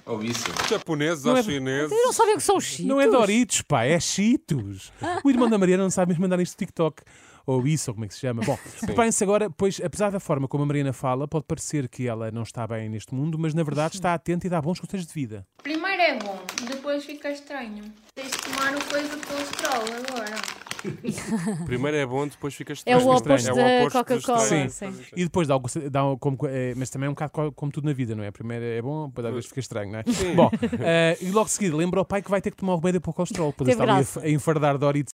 ou 0.07 0.23
isso. 0.25 0.45
Japoneses 0.69 1.25
Não 1.25 1.33
ou 1.33 1.39
é- 1.39 1.43
chineses. 1.43 1.91
Não 1.91 2.13
sabem 2.13 2.35
o 2.35 2.37
que 2.37 2.43
são 2.43 2.61
cheetos? 2.61 2.87
Não 2.87 3.01
é 3.01 3.07
Doritos, 3.09 3.63
pá, 3.63 3.85
é 3.85 3.99
Cheetos. 3.99 4.93
O 5.25 5.31
irmão 5.31 5.49
da 5.51 5.59
Mariana 5.59 5.83
não 5.83 5.91
sabe 5.91 6.11
mesmo 6.13 6.23
mandar 6.23 6.41
isto 6.41 6.53
no 6.55 6.59
TikTok. 6.59 7.03
Ou 7.51 7.67
isso, 7.67 7.91
ou 7.91 7.95
como 7.95 8.05
é 8.05 8.09
que 8.09 8.15
se 8.15 8.21
chama. 8.21 8.43
Bom, 8.45 8.57
preparem-se 8.87 9.25
agora, 9.25 9.51
pois 9.51 9.81
apesar 9.83 10.11
da 10.11 10.21
forma 10.21 10.47
como 10.47 10.63
a 10.63 10.67
Mariana 10.67 10.93
fala, 10.93 11.27
pode 11.27 11.45
parecer 11.47 11.89
que 11.89 12.07
ela 12.07 12.31
não 12.31 12.43
está 12.43 12.67
bem 12.67 12.89
neste 12.89 13.15
mundo, 13.15 13.39
mas 13.39 13.55
na 13.55 13.63
verdade 13.63 13.95
está 13.97 14.15
atenta 14.15 14.47
e 14.47 14.51
dá 14.51 14.61
bons 14.63 14.79
conselhos 14.79 15.07
de 15.07 15.13
vida. 15.13 15.47
Primeiro 15.63 16.01
é 16.03 16.19
bom, 16.19 16.39
depois 16.69 17.05
fica 17.05 17.31
estranho. 17.31 17.85
Tens 18.15 18.31
de 18.31 18.39
tomar 18.39 18.75
o 18.77 18.85
coisa 18.85 19.17
do 19.17 19.27
colesterol 19.27 19.83
agora. 20.09 20.61
Primeiro 21.67 21.97
é 21.97 22.07
bom, 22.07 22.27
depois 22.27 22.55
fica 22.55 22.73
É 22.73 22.75
estranho. 22.75 22.99
o 23.07 23.15
estranho. 23.15 23.39
oposto 23.39 23.49
É 23.51 23.53
o 23.53 23.85
da 23.85 23.91
Coca-Cola. 23.91 24.43
estranho. 24.43 24.71
sim. 24.71 24.93
E 25.17 25.25
depois 25.25 25.47
dá, 25.47 25.55
algo- 25.55 25.69
dá 25.91 26.07
um- 26.07 26.17
como, 26.17 26.39
é, 26.45 26.75
mas 26.75 26.89
também 26.89 27.07
é 27.07 27.11
um 27.11 27.13
bocado 27.13 27.33
co- 27.33 27.53
como 27.53 27.71
tudo 27.71 27.85
na 27.87 27.93
vida, 27.93 28.15
não 28.15 28.25
é? 28.25 28.31
Primeiro 28.31 28.65
é 28.65 28.81
bom, 28.81 29.09
depois 29.09 29.27
às 29.27 29.33
vezes 29.35 29.49
fica 29.49 29.61
estranho, 29.61 29.93
não 29.93 29.99
é? 29.99 30.05
Bom, 30.35 30.51
eh, 30.81 31.19
e 31.21 31.27
logo 31.31 31.47
a 31.47 31.49
seguir, 31.49 31.71
lembra 31.75 32.01
ao 32.01 32.05
pai 32.07 32.23
que 32.23 32.31
vai 32.31 32.41
ter 32.41 32.51
que 32.51 32.57
tomar 32.57 32.75
o 32.75 32.77
remédio 32.79 33.01
para 33.01 33.11
o 33.11 33.15
colesterol, 33.15 33.53
pois 33.53 33.69
Teve 33.69 33.83
está 33.83 33.95
ali 33.97 34.07
a, 34.17 34.21
a 34.21 34.31
enfardar 34.31 34.79
Doritos 34.79 35.09